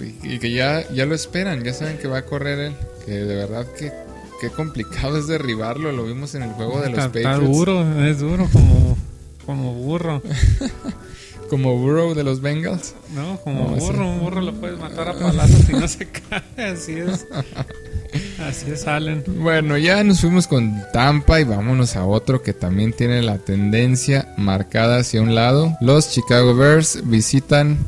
Y, 0.00 0.38
que 0.38 0.50
ya 0.50 0.88
ya 0.90 1.06
lo 1.06 1.14
esperan 1.14 1.64
ya 1.64 1.72
saben 1.72 1.96
que 1.98 2.06
va 2.06 2.18
a 2.18 2.24
correr 2.26 2.58
él 2.58 2.74
que 3.06 3.12
de 3.12 3.34
verdad 3.34 3.66
que 3.78 3.90
qué 4.40 4.50
complicado 4.50 5.18
es 5.18 5.26
derribarlo. 5.26 5.92
Lo 5.92 6.04
vimos 6.04 6.34
en 6.34 6.42
el 6.42 6.50
juego 6.52 6.80
de 6.80 6.90
los 6.90 6.98
está, 6.98 7.06
Patriots. 7.06 7.42
Está 7.42 7.46
duro, 7.46 8.04
es 8.04 8.18
duro 8.20 8.48
como, 8.52 8.96
como 9.44 9.74
burro. 9.74 10.22
como 11.50 11.76
burro 11.78 12.14
de 12.14 12.24
los 12.24 12.40
Bengals. 12.40 12.94
No, 13.14 13.38
como 13.40 13.64
burro. 13.68 14.08
Un 14.08 14.20
burro 14.20 14.40
lo 14.40 14.52
puedes 14.54 14.78
matar 14.78 15.08
a 15.08 15.14
palazos 15.14 15.68
y 15.68 15.72
no 15.72 15.88
se 15.88 16.08
cae. 16.08 16.72
Así 16.72 16.92
es. 16.92 17.26
Así 18.40 18.70
es, 18.70 18.86
Allen. 18.86 19.24
Bueno, 19.26 19.76
ya 19.76 20.02
nos 20.04 20.20
fuimos 20.20 20.46
con 20.46 20.82
Tampa 20.92 21.40
y 21.40 21.44
vámonos 21.44 21.96
a 21.96 22.04
otro 22.04 22.42
que 22.42 22.52
también 22.52 22.92
tiene 22.92 23.22
la 23.22 23.38
tendencia 23.38 24.32
marcada 24.36 24.98
hacia 24.98 25.22
un 25.22 25.34
lado. 25.34 25.76
Los 25.80 26.10
Chicago 26.10 26.54
Bears 26.54 27.00
visitan 27.04 27.78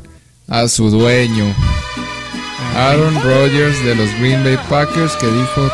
a 0.47 0.67
su 0.67 0.89
dueño. 0.89 1.45
Aaron 2.75 3.15
Rodgers 3.23 3.83
de 3.83 3.95
los 3.95 4.09
Green 4.19 4.43
Bay 4.43 4.57
Packers 4.69 5.15
que 5.15 5.27
dijo 5.27 5.69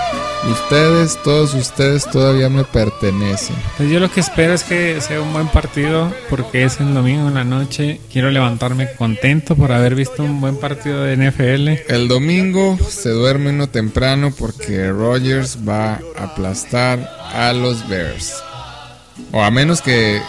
ustedes, 0.52 1.18
todos 1.24 1.54
ustedes 1.54 2.10
todavía 2.10 2.50
me 2.50 2.64
pertenecen. 2.64 3.56
Pues 3.78 3.90
yo 3.90 4.00
lo 4.00 4.12
que 4.12 4.20
espero 4.20 4.54
es 4.54 4.64
que 4.64 5.00
sea 5.02 5.22
un 5.22 5.34
buen 5.34 5.48
partido 5.48 6.14
porque 6.30 6.64
es 6.64 6.80
el 6.80 6.94
domingo 6.94 7.28
en 7.28 7.34
la 7.34 7.44
noche. 7.44 8.00
Quiero 8.12 8.32
levantarme 8.32 8.92
contento 8.98 9.56
por 9.56 9.72
haber 9.72 9.96
visto 9.96 10.24
un 10.24 10.42
buen 10.42 10.58
partido 10.58 11.04
de 11.04 11.18
NFL. 11.18 11.92
El 11.92 12.08
domingo 12.08 12.78
se 12.88 13.10
duerme 13.10 13.50
uno 13.50 13.68
temprano 13.68 14.34
porque 14.38 14.92
Rogers 14.92 15.60
va 15.68 16.00
a 16.18 16.24
aplastar 16.24 17.00
a 17.34 17.54
los 17.54 17.88
Bears. 17.88 18.42
O 19.32 19.42
a 19.42 19.52
menos 19.52 19.82
que 19.82 20.22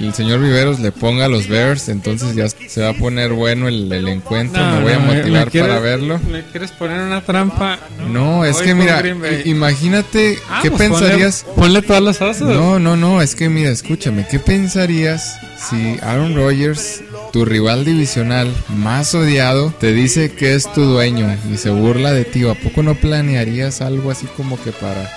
el 0.00 0.14
señor 0.14 0.40
Viveros 0.40 0.80
le 0.80 0.92
ponga 0.92 1.26
a 1.26 1.28
los 1.28 1.48
Bears, 1.48 1.88
entonces 1.88 2.34
ya 2.34 2.48
se 2.48 2.80
va 2.82 2.90
a 2.90 2.94
poner 2.94 3.32
bueno 3.32 3.68
el, 3.68 3.90
el 3.92 4.08
encuentro. 4.08 4.60
No, 4.64 4.76
me 4.76 4.82
voy 4.82 4.92
a 4.92 4.98
no, 4.98 5.04
motivar 5.06 5.50
me 5.54 5.60
para 5.60 5.78
verlo. 5.80 6.20
¿Me 6.30 6.42
quieres 6.44 6.70
poner 6.72 7.00
una 7.00 7.20
trampa? 7.22 7.78
No, 8.08 8.44
es 8.44 8.58
que 8.58 8.74
mira, 8.74 9.02
imagínate, 9.44 10.38
Ah, 10.48 10.60
¿qué 10.62 10.70
pues 10.70 10.82
ponle- 10.90 10.98
pensarías? 11.00 11.46
Ponle, 11.56 11.82
todas 11.82 12.02
las 12.02 12.20
osos. 12.22 12.48
No, 12.48 12.78
no, 12.78 12.96
no, 12.96 13.20
es 13.22 13.34
que 13.34 13.48
mira, 13.48 13.70
escúchame, 13.70 14.26
¿qué 14.30 14.38
pensarías 14.38 15.38
si 15.68 15.96
Aaron 16.02 16.34
Rodgers, 16.34 17.02
tu 17.32 17.44
rival 17.44 17.84
divisional 17.84 18.52
más 18.68 19.14
odiado, 19.14 19.72
te 19.78 19.92
dice 19.92 20.32
que 20.32 20.54
es 20.54 20.72
tu 20.72 20.82
dueño 20.82 21.36
y 21.52 21.56
se 21.58 21.70
burla 21.70 22.12
de 22.12 22.24
ti? 22.24 22.44
¿O 22.44 22.50
¿A 22.50 22.54
poco 22.54 22.82
no 22.82 22.94
planearías 22.94 23.80
algo 23.80 24.10
así 24.10 24.26
como 24.36 24.60
que 24.62 24.72
para 24.72 25.10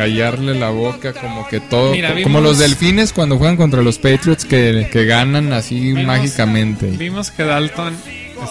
callarle 0.00 0.58
la 0.58 0.70
boca, 0.70 1.12
como 1.12 1.46
que 1.48 1.60
todo, 1.60 1.92
Mira, 1.92 2.14
como 2.22 2.40
los 2.40 2.58
delfines 2.58 3.12
cuando 3.12 3.36
juegan 3.38 3.56
contra 3.56 3.82
los 3.82 3.98
Patriots 3.98 4.44
que, 4.44 4.88
que 4.90 5.04
ganan 5.04 5.52
así 5.52 5.78
Vimos- 5.92 6.04
mágicamente? 6.06 6.86
Vimos 6.92 7.30
que 7.30 7.42
Dalton 7.44 7.94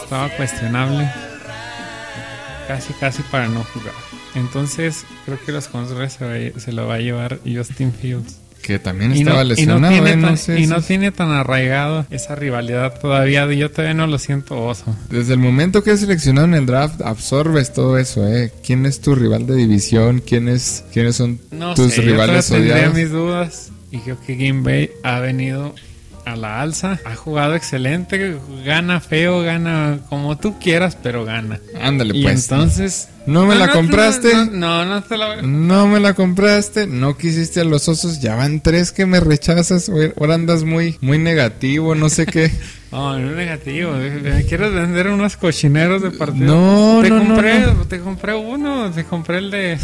estaba 0.04 0.30
cuestionable. 0.30 1.10
Casi, 2.68 2.94
casi 2.94 3.24
para 3.24 3.48
no 3.48 3.64
jugar. 3.64 3.94
Entonces, 4.36 5.06
creo 5.26 5.40
que 5.44 5.52
los 5.52 5.68
controles 5.68 6.14
se, 6.14 6.60
se 6.60 6.72
lo 6.72 6.88
va 6.88 6.96
a 6.96 7.00
llevar 7.00 7.40
Justin 7.44 7.92
Fields. 7.92 8.38
Que 8.62 8.78
también 8.80 9.16
Y 9.16 9.20
estaba 9.20 9.38
no, 9.38 9.44
y 9.44 9.48
no 9.48 9.50
lesionado, 9.50 9.94
tiene 9.94 10.12
¿eh? 10.12 10.16
No 10.18 10.28
tan, 10.28 10.38
sé 10.38 10.60
y 10.60 10.68
no 10.68 10.82
tiene 10.82 11.12
tan 11.12 11.30
arraigado 11.32 12.06
esa 12.10 12.36
rivalidad 12.36 13.00
todavía. 13.00 13.46
Yo 13.54 13.72
todavía 13.72 13.94
no 13.94 14.06
lo 14.08 14.18
siento 14.20 14.64
oso. 14.64 14.96
Desde 15.10 15.34
el 15.34 15.40
momento 15.40 15.84
que 15.84 15.92
es 15.92 16.00
seleccionado 16.02 16.48
en 16.48 16.54
el 16.54 16.66
draft, 16.66 17.02
absorbes 17.02 17.74
todo 17.74 17.98
eso, 17.98 18.28
¿eh? 18.28 18.52
¿Quién 18.66 18.86
es 18.86 19.02
tu 19.02 19.16
rival 19.16 19.48
de 19.48 19.56
división? 19.56 20.22
¿Quién 20.26 20.48
es, 20.50 20.84
¿Quiénes 20.94 21.16
son 21.16 21.40
No 21.52 21.74
tus 21.74 21.94
sé, 21.94 22.04
yo 22.04 22.12
rivales 22.12 22.48
tendría 22.48 22.76
odiados? 22.76 22.94
mis 22.96 23.10
dudas. 23.12 23.72
Y 23.92 23.98
creo 24.00 24.18
que 24.26 24.36
Green 24.36 24.64
Bay 24.64 24.92
ha 25.04 25.20
venido 25.20 25.74
a 26.30 26.36
la 26.36 26.62
alza. 26.62 27.00
Ha 27.06 27.16
jugado 27.16 27.56
excelente. 27.56 28.38
Gana 28.66 29.00
feo, 29.00 29.42
gana 29.42 30.00
como 30.10 30.38
tú 30.38 30.58
quieras, 30.60 30.98
pero 31.02 31.26
gana. 31.26 31.60
Ándale, 31.82 32.18
Y 32.18 32.24
pues. 32.24 32.50
entonces... 32.50 33.10
¿No 33.26 33.46
me 33.46 33.56
la 33.56 33.70
compraste? 33.72 34.34
No, 34.34 34.46
no, 34.46 34.86
no 34.86 35.04
te 35.04 35.16
la 35.16 35.42
No 35.44 35.86
me 35.86 36.00
la 36.00 36.16
compraste, 36.16 36.88
no 36.88 37.16
quisiste 37.16 37.62
a 37.62 37.64
los 37.64 37.88
osos, 37.88 38.22
ya 38.22 38.36
van 38.36 38.60
tres 38.60 38.92
que 38.92 39.06
me 39.06 39.20
rechazas, 39.20 39.92
ahora 40.18 40.34
andas 40.34 40.64
muy, 40.64 40.98
muy 41.02 41.20
negativo, 41.20 41.94
no 41.94 42.10
sé 42.10 42.26
qué. 42.26 42.50
No, 42.92 43.20
no 43.20 43.36
negativo. 43.36 43.92
¿Me 43.92 44.44
quieres 44.46 44.74
vender 44.74 45.10
unos 45.10 45.38
cochineros 45.38 46.02
de 46.02 46.10
partido? 46.10 46.48
No, 46.48 47.02
te 47.04 47.10
no, 47.10 47.20
no, 47.20 47.36
compré. 47.36 47.66
Te 47.88 48.00
compré 48.00 48.34
uno. 48.34 48.90
Te 48.90 49.04
compré 49.04 49.38
el 49.38 49.52
de... 49.52 49.78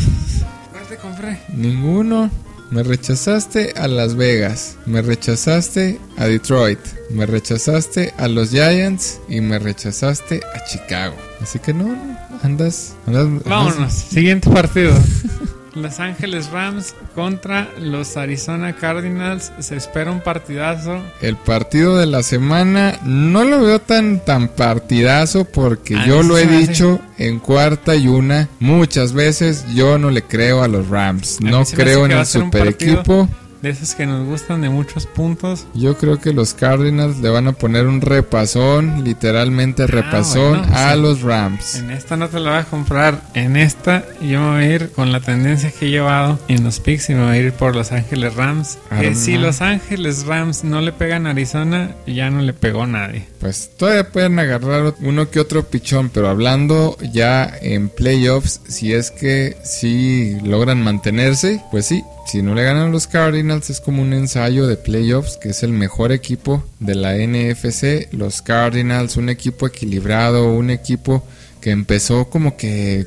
¿Cuál 0.71 0.85
te 0.87 0.95
compré? 0.97 1.37
Ninguno. 1.53 2.31
Me 2.71 2.83
rechazaste 2.83 3.73
a 3.77 3.87
Las 3.87 4.15
Vegas, 4.15 4.75
me 4.85 5.01
rechazaste 5.01 5.99
a 6.17 6.25
Detroit, 6.25 6.79
me 7.11 7.25
rechazaste 7.25 8.13
a 8.17 8.27
los 8.27 8.49
Giants 8.49 9.19
y 9.29 9.39
me 9.41 9.59
rechazaste 9.59 10.41
a 10.55 10.65
Chicago. 10.65 11.15
Así 11.41 11.59
que 11.59 11.73
no, 11.73 11.95
andas, 12.43 12.95
andas- 13.07 13.43
Vámonos. 13.45 13.93
Siguiente 13.93 14.49
partido. 14.49 14.93
Los 15.75 15.99
Ángeles 15.99 16.49
Rams 16.51 16.95
contra 17.13 17.69
los 17.79 18.15
Arizona 18.15 18.73
Cardinals. 18.73 19.51
Se 19.59 19.75
espera 19.75 20.11
un 20.11 20.21
partidazo. 20.21 21.01
El 21.21 21.35
partido 21.35 21.97
de 21.97 22.05
la 22.05 22.23
semana 22.23 22.97
no 23.03 23.43
lo 23.43 23.61
veo 23.61 23.79
tan 23.79 24.23
tan 24.23 24.47
partidazo 24.47 25.45
porque 25.45 25.97
A 25.97 26.07
yo 26.07 26.23
lo 26.23 26.37
he 26.37 26.47
dicho 26.47 26.99
en 27.17 27.39
cuarta 27.39 27.95
y 27.95 28.07
una 28.07 28.47
muchas 28.59 29.11
veces. 29.13 29.65
Yo 29.73 29.97
no 29.97 30.11
le 30.11 30.23
creo 30.23 30.63
a 30.63 30.67
los 30.67 30.87
Rams, 30.87 31.39
A 31.41 31.49
no 31.49 31.65
creo 31.65 32.05
en 32.05 32.13
el 32.13 32.25
super 32.25 32.67
equipo. 32.67 33.27
De 33.65 33.71
esos 33.71 33.95
que 33.95 34.05
nos 34.05 34.23
gustan 34.27 34.61
de 34.61 34.69
muchos 34.69 35.07
puntos. 35.07 35.65
Yo 35.73 35.97
creo 35.97 36.19
que 36.19 36.33
los 36.33 36.53
Cardinals 36.53 37.17
le 37.17 37.29
van 37.29 37.47
a 37.47 37.53
poner 37.53 37.87
un 37.87 37.99
repasón, 37.99 39.03
literalmente 39.03 39.87
repasón 39.87 40.57
Ah, 40.57 40.59
bueno, 40.59 40.77
a 40.77 40.93
sí. 40.93 40.99
los 41.01 41.21
Rams. 41.23 41.75
En 41.77 41.89
esta 41.89 42.15
no 42.15 42.29
te 42.29 42.39
la 42.39 42.51
voy 42.51 42.59
a 42.59 42.63
comprar. 42.65 43.23
En 43.33 43.57
esta 43.57 44.05
yo 44.21 44.39
me 44.39 44.49
voy 44.51 44.63
a 44.65 44.75
ir 44.75 44.91
con 44.91 45.11
la 45.11 45.19
tendencia 45.19 45.71
que 45.71 45.87
he 45.87 45.89
llevado 45.89 46.37
en 46.47 46.63
los 46.63 46.79
picks 46.79 47.09
y 47.09 47.15
me 47.15 47.25
voy 47.25 47.37
a 47.37 47.37
ir 47.39 47.53
por 47.53 47.75
Los 47.75 47.91
Ángeles 47.91 48.35
Rams. 48.35 48.77
Que 48.99 49.15
si 49.15 49.35
Los 49.39 49.61
Ángeles 49.61 50.27
Rams 50.27 50.63
no 50.63 50.79
le 50.81 50.91
pegan 50.91 51.25
a 51.25 51.31
Arizona, 51.31 51.89
ya 52.05 52.29
no 52.29 52.41
le 52.43 52.53
pegó 52.53 52.83
a 52.83 52.87
nadie. 52.87 53.25
Pues 53.39 53.71
todavía 53.75 54.11
pueden 54.11 54.37
agarrar 54.37 54.93
uno 55.01 55.31
que 55.31 55.39
otro 55.39 55.63
pichón, 55.67 56.09
pero 56.13 56.29
hablando 56.29 56.97
ya 57.11 57.51
en 57.61 57.89
playoffs, 57.89 58.61
si 58.67 58.93
es 58.93 59.09
que 59.09 59.57
sí 59.63 60.37
logran 60.43 60.83
mantenerse, 60.83 61.63
pues 61.71 61.87
sí, 61.87 62.03
si 62.25 62.41
no 62.41 62.55
le 62.55 62.63
ganan 62.63 62.91
los 62.91 63.07
Cardinals 63.07 63.69
es 63.69 63.79
como 63.79 64.01
un 64.01 64.13
ensayo 64.13 64.65
de 64.67 64.77
playoffs, 64.77 65.37
que 65.37 65.49
es 65.49 65.63
el 65.63 65.71
mejor 65.71 66.11
equipo 66.11 66.63
de 66.79 66.95
la 66.95 67.15
NFC, 67.15 68.11
los 68.13 68.41
Cardinals, 68.41 69.15
un 69.15 69.29
equipo 69.29 69.67
equilibrado, 69.67 70.51
un 70.51 70.71
equipo 70.71 71.23
que 71.61 71.71
empezó 71.71 72.29
como 72.29 72.57
que 72.57 73.05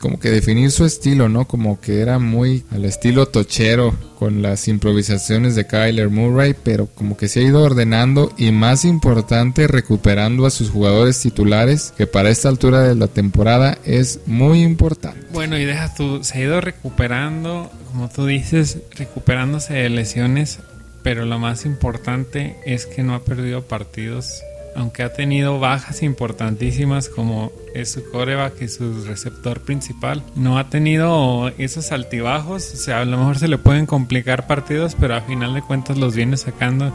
como 0.00 0.18
que 0.18 0.30
definir 0.30 0.70
su 0.70 0.84
estilo, 0.84 1.28
¿no? 1.28 1.46
Como 1.46 1.80
que 1.80 2.00
era 2.00 2.18
muy 2.18 2.64
al 2.72 2.84
estilo 2.84 3.26
tochero 3.26 3.94
con 4.18 4.42
las 4.42 4.66
improvisaciones 4.66 5.54
de 5.54 5.66
Kyler 5.66 6.08
Murray, 6.10 6.54
pero 6.62 6.86
como 6.86 7.16
que 7.16 7.28
se 7.28 7.40
ha 7.40 7.42
ido 7.42 7.62
ordenando 7.62 8.32
y 8.36 8.50
más 8.50 8.84
importante 8.84 9.66
recuperando 9.66 10.46
a 10.46 10.50
sus 10.50 10.70
jugadores 10.70 11.20
titulares, 11.20 11.94
que 11.96 12.06
para 12.06 12.30
esta 12.30 12.48
altura 12.48 12.82
de 12.82 12.94
la 12.94 13.06
temporada 13.06 13.78
es 13.84 14.20
muy 14.26 14.62
importante. 14.62 15.26
Bueno, 15.32 15.58
y 15.58 15.64
deja 15.64 15.94
tú, 15.94 16.24
se 16.24 16.38
ha 16.38 16.42
ido 16.42 16.60
recuperando, 16.60 17.70
como 17.90 18.08
tú 18.08 18.26
dices, 18.26 18.78
recuperándose 18.96 19.74
de 19.74 19.90
lesiones, 19.90 20.58
pero 21.02 21.24
lo 21.24 21.38
más 21.38 21.64
importante 21.64 22.56
es 22.66 22.86
que 22.86 23.02
no 23.02 23.14
ha 23.14 23.24
perdido 23.24 23.62
partidos, 23.62 24.42
aunque 24.76 25.02
ha 25.02 25.12
tenido 25.12 25.58
bajas 25.58 26.02
importantísimas 26.02 27.08
como 27.08 27.52
es 27.74 27.92
su 27.92 28.08
coreback 28.10 28.62
y 28.62 28.68
su 28.68 29.04
receptor 29.04 29.60
principal. 29.60 30.22
No 30.36 30.58
ha 30.58 30.68
tenido 30.70 31.48
esos 31.58 31.92
altibajos, 31.92 32.72
o 32.72 32.76
sea, 32.76 33.00
a 33.00 33.04
lo 33.04 33.16
mejor 33.18 33.38
se 33.38 33.48
le 33.48 33.58
pueden 33.58 33.86
complicar 33.86 34.46
partidos, 34.46 34.96
pero 34.98 35.14
a 35.16 35.20
final 35.22 35.54
de 35.54 35.62
cuentas 35.62 35.98
los 35.98 36.14
viene 36.14 36.36
sacando 36.36 36.92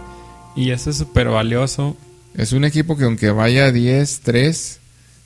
y 0.56 0.72
eso 0.72 0.90
es 0.90 0.98
súper 0.98 1.28
valioso. 1.30 1.96
Es 2.36 2.52
un 2.54 2.66
equipo 2.66 2.98
que 2.98 3.06
aunque 3.06 3.30
vaya 3.32 3.70
10-3, 3.72 4.80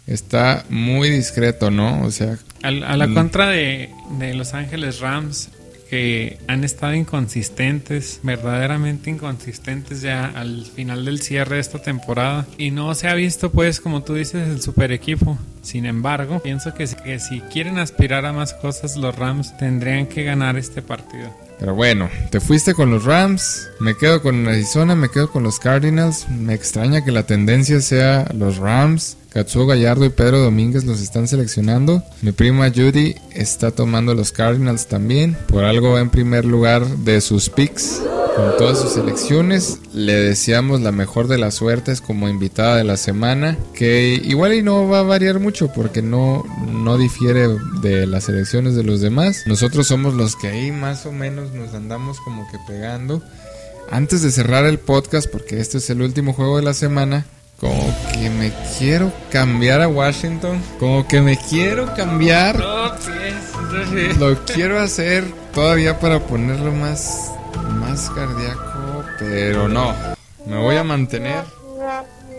está 0.08 0.66
muy 0.70 1.10
discreto, 1.10 1.72
¿no? 1.72 2.04
O 2.04 2.12
sea, 2.12 2.38
a 2.64 2.72
la 2.72 3.08
Mm. 3.08 3.14
contra 3.14 3.48
de, 3.48 3.90
de 4.20 4.34
Los 4.34 4.54
Ángeles 4.54 5.00
Rams, 5.00 5.50
que 5.90 6.38
han 6.48 6.64
estado 6.64 6.94
inconsistentes, 6.94 8.20
verdaderamente 8.24 9.10
inconsistentes 9.10 10.02
ya 10.02 10.26
al 10.26 10.66
final 10.66 11.06
del 11.06 11.20
cierre 11.20 11.56
de 11.56 11.62
esta 11.62 11.80
temporada. 11.80 12.46
Y 12.58 12.72
no 12.72 12.94
se 12.96 13.08
ha 13.08 13.16
visto, 13.16 13.52
pues, 13.52 13.80
como 13.80 14.04
tú 14.04 14.14
dices, 14.14 14.48
el 14.48 14.62
super 14.62 14.92
equipo. 14.92 15.38
Sin 15.62 15.86
embargo, 15.86 16.40
pienso 16.40 16.74
que, 16.74 16.88
que 17.04 17.20
si 17.20 17.42
quieren 17.42 17.80
aspirar 17.80 18.26
a 18.26 18.34
más 18.34 18.54
cosas, 18.54 18.96
los 18.98 19.16
Rams 19.16 19.58
tendrían 19.58 20.08
que 20.08 20.24
ganar 20.24 20.58
este 20.58 20.82
partido. 20.82 21.34
Pero 21.60 21.76
bueno, 21.76 22.10
te 22.30 22.40
fuiste 22.40 22.74
con 22.74 22.90
los 22.90 23.04
Rams, 23.04 23.70
me 23.82 23.94
quedo 23.96 24.22
con 24.22 24.48
Arizona, 24.48 24.96
me 24.96 25.10
quedo 25.10 25.30
con 25.30 25.44
los 25.44 25.60
Cardinals. 25.60 26.30
Me 26.30 26.54
extraña 26.54 27.04
que 27.04 27.12
la 27.12 27.24
tendencia 27.24 27.82
sea 27.82 28.26
los 28.34 28.58
Rams. 28.58 29.18
Katsuo 29.30 29.68
Gallardo 29.68 30.06
y 30.06 30.10
Pedro 30.10 30.40
Domínguez 30.40 30.86
los 30.86 31.02
están 31.02 31.28
seleccionando. 31.28 32.04
Mi 32.22 32.32
prima 32.32 32.70
Judy 32.70 33.16
está 33.32 33.72
tomando 33.72 34.16
los 34.16 34.32
Cardinals 34.32 34.88
también. 34.88 35.38
Por 35.48 35.64
algo 35.64 35.92
va 35.92 36.00
en 36.00 36.10
primer 36.10 36.46
lugar 36.46 36.88
de 36.88 37.22
sus 37.22 37.50
picks. 37.50 38.02
Con 38.36 38.58
todas 38.58 38.80
sus 38.80 38.94
selecciones, 38.94 39.80
le 39.94 40.14
deseamos 40.14 40.82
la 40.82 40.92
mejor 40.92 41.28
de 41.28 41.38
las 41.38 41.56
suertes 41.56 42.00
como 42.02 42.30
invitada 42.30 42.78
de 42.78 42.84
la 42.84 42.98
semana. 42.98 43.58
Que 43.74 44.20
igual 44.24 44.54
y 44.54 44.64
no 44.64 44.88
va 44.88 45.00
a 45.00 45.04
variar 45.04 45.40
mucho 45.40 45.72
porque 45.74 46.02
no, 46.02 46.44
no 46.68 46.98
difiere 46.98 47.48
de 47.82 48.08
las 48.08 48.24
selecciones 48.24 48.76
de 48.76 48.84
los 48.84 49.02
demás. 49.02 49.44
Nosotros 49.46 49.88
somos 49.88 50.16
los 50.16 50.36
que 50.36 50.48
ahí 50.48 50.72
más 50.72 51.06
o 51.06 51.12
menos 51.12 51.54
nos 51.54 51.76
andamos 51.76 52.20
como 52.22 52.50
que 52.50 52.58
pegando. 52.66 53.22
Antes 53.92 54.22
de 54.22 54.32
cerrar 54.32 54.66
el 54.66 54.80
podcast, 54.80 55.30
porque 55.30 55.60
este 55.60 55.80
es 55.80 55.90
el 55.90 56.02
último 56.02 56.34
juego 56.34 56.58
de 56.58 56.64
la 56.64 56.74
semana, 56.74 57.26
como 57.60 57.94
que 58.14 58.30
me 58.30 58.52
quiero 58.78 59.12
cambiar 59.32 59.82
a 59.82 59.88
Washington. 59.88 60.62
Como 60.80 61.08
que 61.08 61.22
me 61.22 61.38
quiero 61.38 61.94
cambiar. 61.94 62.58
Lo 64.18 64.46
quiero 64.46 64.80
hacer 64.80 65.26
todavía 65.54 66.00
para 66.00 66.20
ponerlo 66.20 66.72
más, 66.72 67.32
más 67.80 68.10
cardíaco, 68.12 69.04
pero 69.20 69.68
no. 69.68 69.94
Me 70.46 70.58
voy 70.58 70.78
a 70.78 70.84
mantener. 70.84 71.44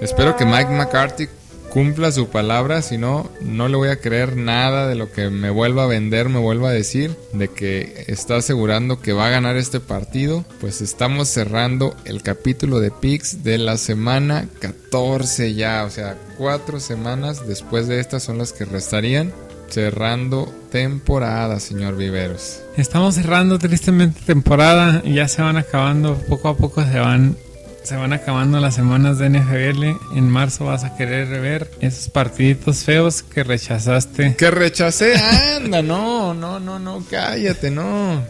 Espero 0.00 0.36
que 0.36 0.46
Mike 0.46 0.70
McCarthy 0.70 1.28
cumpla 1.70 2.12
su 2.12 2.28
palabra, 2.28 2.82
si 2.82 2.98
no, 2.98 3.30
no 3.40 3.68
le 3.68 3.76
voy 3.76 3.88
a 3.88 4.00
creer 4.00 4.36
nada 4.36 4.86
de 4.88 4.96
lo 4.96 5.10
que 5.10 5.30
me 5.30 5.50
vuelva 5.50 5.84
a 5.84 5.86
vender, 5.86 6.28
me 6.28 6.38
vuelva 6.38 6.70
a 6.70 6.72
decir, 6.72 7.16
de 7.32 7.48
que 7.48 8.04
está 8.08 8.36
asegurando 8.36 9.00
que 9.00 9.12
va 9.12 9.28
a 9.28 9.30
ganar 9.30 9.56
este 9.56 9.80
partido. 9.80 10.44
Pues 10.60 10.80
estamos 10.82 11.28
cerrando 11.28 11.96
el 12.04 12.22
capítulo 12.22 12.80
de 12.80 12.90
Pix 12.90 13.42
de 13.44 13.58
la 13.58 13.76
semana 13.76 14.46
14 14.58 15.54
ya, 15.54 15.84
o 15.84 15.90
sea, 15.90 16.18
cuatro 16.36 16.80
semanas 16.80 17.46
después 17.46 17.86
de 17.86 18.00
estas 18.00 18.22
son 18.22 18.38
las 18.38 18.52
que 18.52 18.64
restarían. 18.64 19.32
Cerrando 19.68 20.52
temporada, 20.72 21.60
señor 21.60 21.96
Viveros. 21.96 22.60
Estamos 22.76 23.14
cerrando 23.14 23.56
tristemente 23.60 24.20
temporada 24.26 25.00
ya 25.04 25.28
se 25.28 25.42
van 25.42 25.56
acabando, 25.56 26.16
poco 26.28 26.48
a 26.48 26.56
poco 26.56 26.82
se 26.82 26.98
van 26.98 27.36
se 27.82 27.96
van 27.96 28.12
acabando 28.12 28.60
las 28.60 28.74
semanas 28.74 29.18
de 29.18 29.30
NFL. 29.30 30.16
En 30.16 30.28
marzo 30.28 30.66
vas 30.66 30.84
a 30.84 30.96
querer 30.96 31.28
ver 31.40 31.70
esos 31.80 32.08
partiditos 32.08 32.84
feos 32.84 33.22
que 33.22 33.42
rechazaste. 33.42 34.36
Que 34.36 34.50
rechacé, 34.50 35.16
anda, 35.56 35.82
no, 35.82 36.34
no, 36.34 36.60
no, 36.60 36.78
no, 36.78 37.04
cállate, 37.10 37.70
no. 37.70 38.22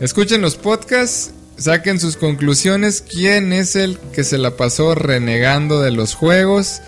Escuchen 0.00 0.42
los 0.42 0.56
podcasts, 0.56 1.32
saquen 1.56 2.00
sus 2.00 2.16
conclusiones. 2.16 3.02
¿Quién 3.02 3.52
es 3.52 3.76
el 3.76 3.98
que 4.12 4.24
se 4.24 4.38
la 4.38 4.56
pasó 4.56 4.94
renegando 4.94 5.80
de 5.80 5.90
los 5.90 6.14
juegos? 6.14 6.80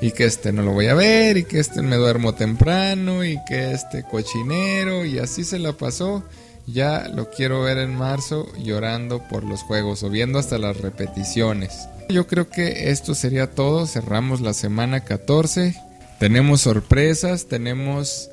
Y 0.00 0.10
que 0.10 0.24
este 0.24 0.52
no 0.52 0.62
lo 0.62 0.72
voy 0.72 0.88
a 0.88 0.94
ver, 0.94 1.38
y 1.38 1.44
que 1.44 1.60
este 1.60 1.80
me 1.80 1.96
duermo 1.96 2.34
temprano, 2.34 3.24
y 3.24 3.38
que 3.46 3.72
este 3.72 4.02
cochinero, 4.02 5.04
y 5.04 5.18
así 5.18 5.44
se 5.44 5.58
la 5.58 5.72
pasó. 5.72 6.22
Ya 6.66 7.08
lo 7.08 7.30
quiero 7.30 7.62
ver 7.62 7.78
en 7.78 7.94
marzo 7.94 8.46
llorando 8.58 9.20
por 9.28 9.44
los 9.44 9.62
juegos 9.62 10.02
o 10.02 10.10
viendo 10.10 10.38
hasta 10.38 10.58
las 10.58 10.80
repeticiones. 10.80 11.88
Yo 12.08 12.26
creo 12.26 12.48
que 12.48 12.90
esto 12.90 13.14
sería 13.14 13.50
todo. 13.50 13.86
Cerramos 13.86 14.40
la 14.40 14.54
semana 14.54 15.00
14. 15.00 15.74
Tenemos 16.18 16.62
sorpresas, 16.62 17.46
tenemos... 17.46 18.30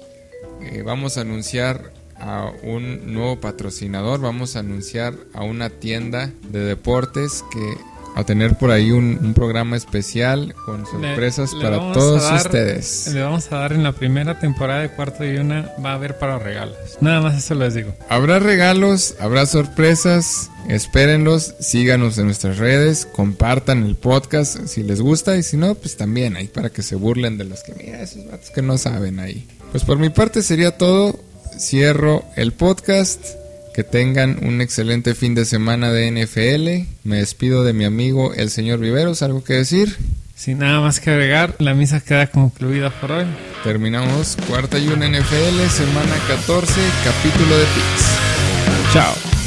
Eh, 0.62 0.84
vamos 0.84 1.18
a 1.18 1.22
anunciar 1.22 1.92
a 2.20 2.52
un 2.64 3.14
nuevo 3.14 3.40
patrocinador, 3.40 4.22
vamos 4.22 4.56
a 4.56 4.60
anunciar 4.60 5.16
a 5.34 5.44
una 5.44 5.72
tienda 5.72 6.32
de 6.50 6.60
deportes 6.60 7.44
que 7.52 7.78
a 8.16 8.24
tener 8.24 8.58
por 8.58 8.72
ahí 8.72 8.92
un, 8.92 9.32
programa 9.34 9.78
especial 9.78 10.54
con 10.66 10.86
sorpresas 10.86 11.52
para 11.62 11.78
todos 11.94 12.30
ustedes. 12.32 13.10
Le 13.14 13.22
vamos 13.22 13.52
a 13.52 13.58
dar 13.58 13.74
en 13.74 13.84
la 13.84 13.94
primera 13.94 14.40
temporada 14.40 14.82
de 14.82 14.90
Cuarto 14.90 15.26
y 15.26 15.38
Una, 15.38 15.72
va 15.84 15.92
a 15.92 15.96
haber 15.96 16.18
para 16.18 16.38
regalos. 16.38 16.78
Nada 17.00 17.22
más 17.22 17.38
eso 17.38 17.56
les 17.56 17.74
digo. 17.74 17.94
Habrá 18.10 18.40
regalos, 18.40 19.16
habrá 19.20 19.46
sorpresas, 19.46 20.52
espérenlos, 20.68 21.56
síganos 21.60 22.18
en 22.18 22.26
nuestras 22.26 22.58
redes, 22.58 23.06
compartan 23.06 23.84
el 23.84 23.96
podcast 23.96 24.66
si 24.66 24.84
les 24.84 25.02
gusta 25.02 25.38
y 25.38 25.44
si 25.44 25.58
no, 25.58 25.76
pues 25.76 25.98
también 25.98 26.36
ahí 26.36 26.48
para 26.48 26.70
que 26.70 26.84
se 26.84 26.96
burlen 26.96 27.38
de 27.38 27.46
los 27.46 27.64
que, 27.64 27.74
mira, 27.74 28.02
esos 28.02 28.26
vatos 28.26 28.52
que 28.52 28.62
no 28.62 28.78
saben 28.78 29.20
ahí. 29.20 29.48
Pues 29.72 29.84
por 29.86 29.98
mi 29.98 30.10
parte 30.10 30.42
sería 30.42 30.78
todo, 30.78 31.18
cierro 31.58 32.26
el 32.36 32.52
podcast. 32.52 33.41
Que 33.74 33.84
tengan 33.84 34.38
un 34.44 34.62
excelente 34.62 35.16
fin 35.16 35.34
de 35.34 35.46
semana 35.46 35.92
de 35.92 36.12
NFL. 36.12 37.08
Me 37.08 37.18
despido 37.18 37.64
de 37.64 37.74
mi 37.74 37.86
amigo 37.86 38.34
el 38.34 38.50
señor 38.50 38.80
Viveros. 38.80 39.22
¿Algo 39.22 39.44
que 39.44 39.54
decir? 39.54 39.98
Sin 40.36 40.58
nada 40.58 40.82
más 40.82 41.00
que 41.00 41.12
agregar, 41.12 41.56
la 41.60 41.76
misa 41.76 42.00
queda 42.00 42.26
concluida 42.28 42.90
por 42.90 43.12
hoy. 43.12 43.26
Terminamos 43.64 44.38
cuarta 44.50 44.80
y 44.80 44.88
una 44.88 45.08
NFL, 45.08 45.70
semana 45.70 46.16
14, 46.28 46.74
capítulo 47.04 47.58
de 47.58 47.66
Pix. 47.66 48.92
Chao. 48.92 49.41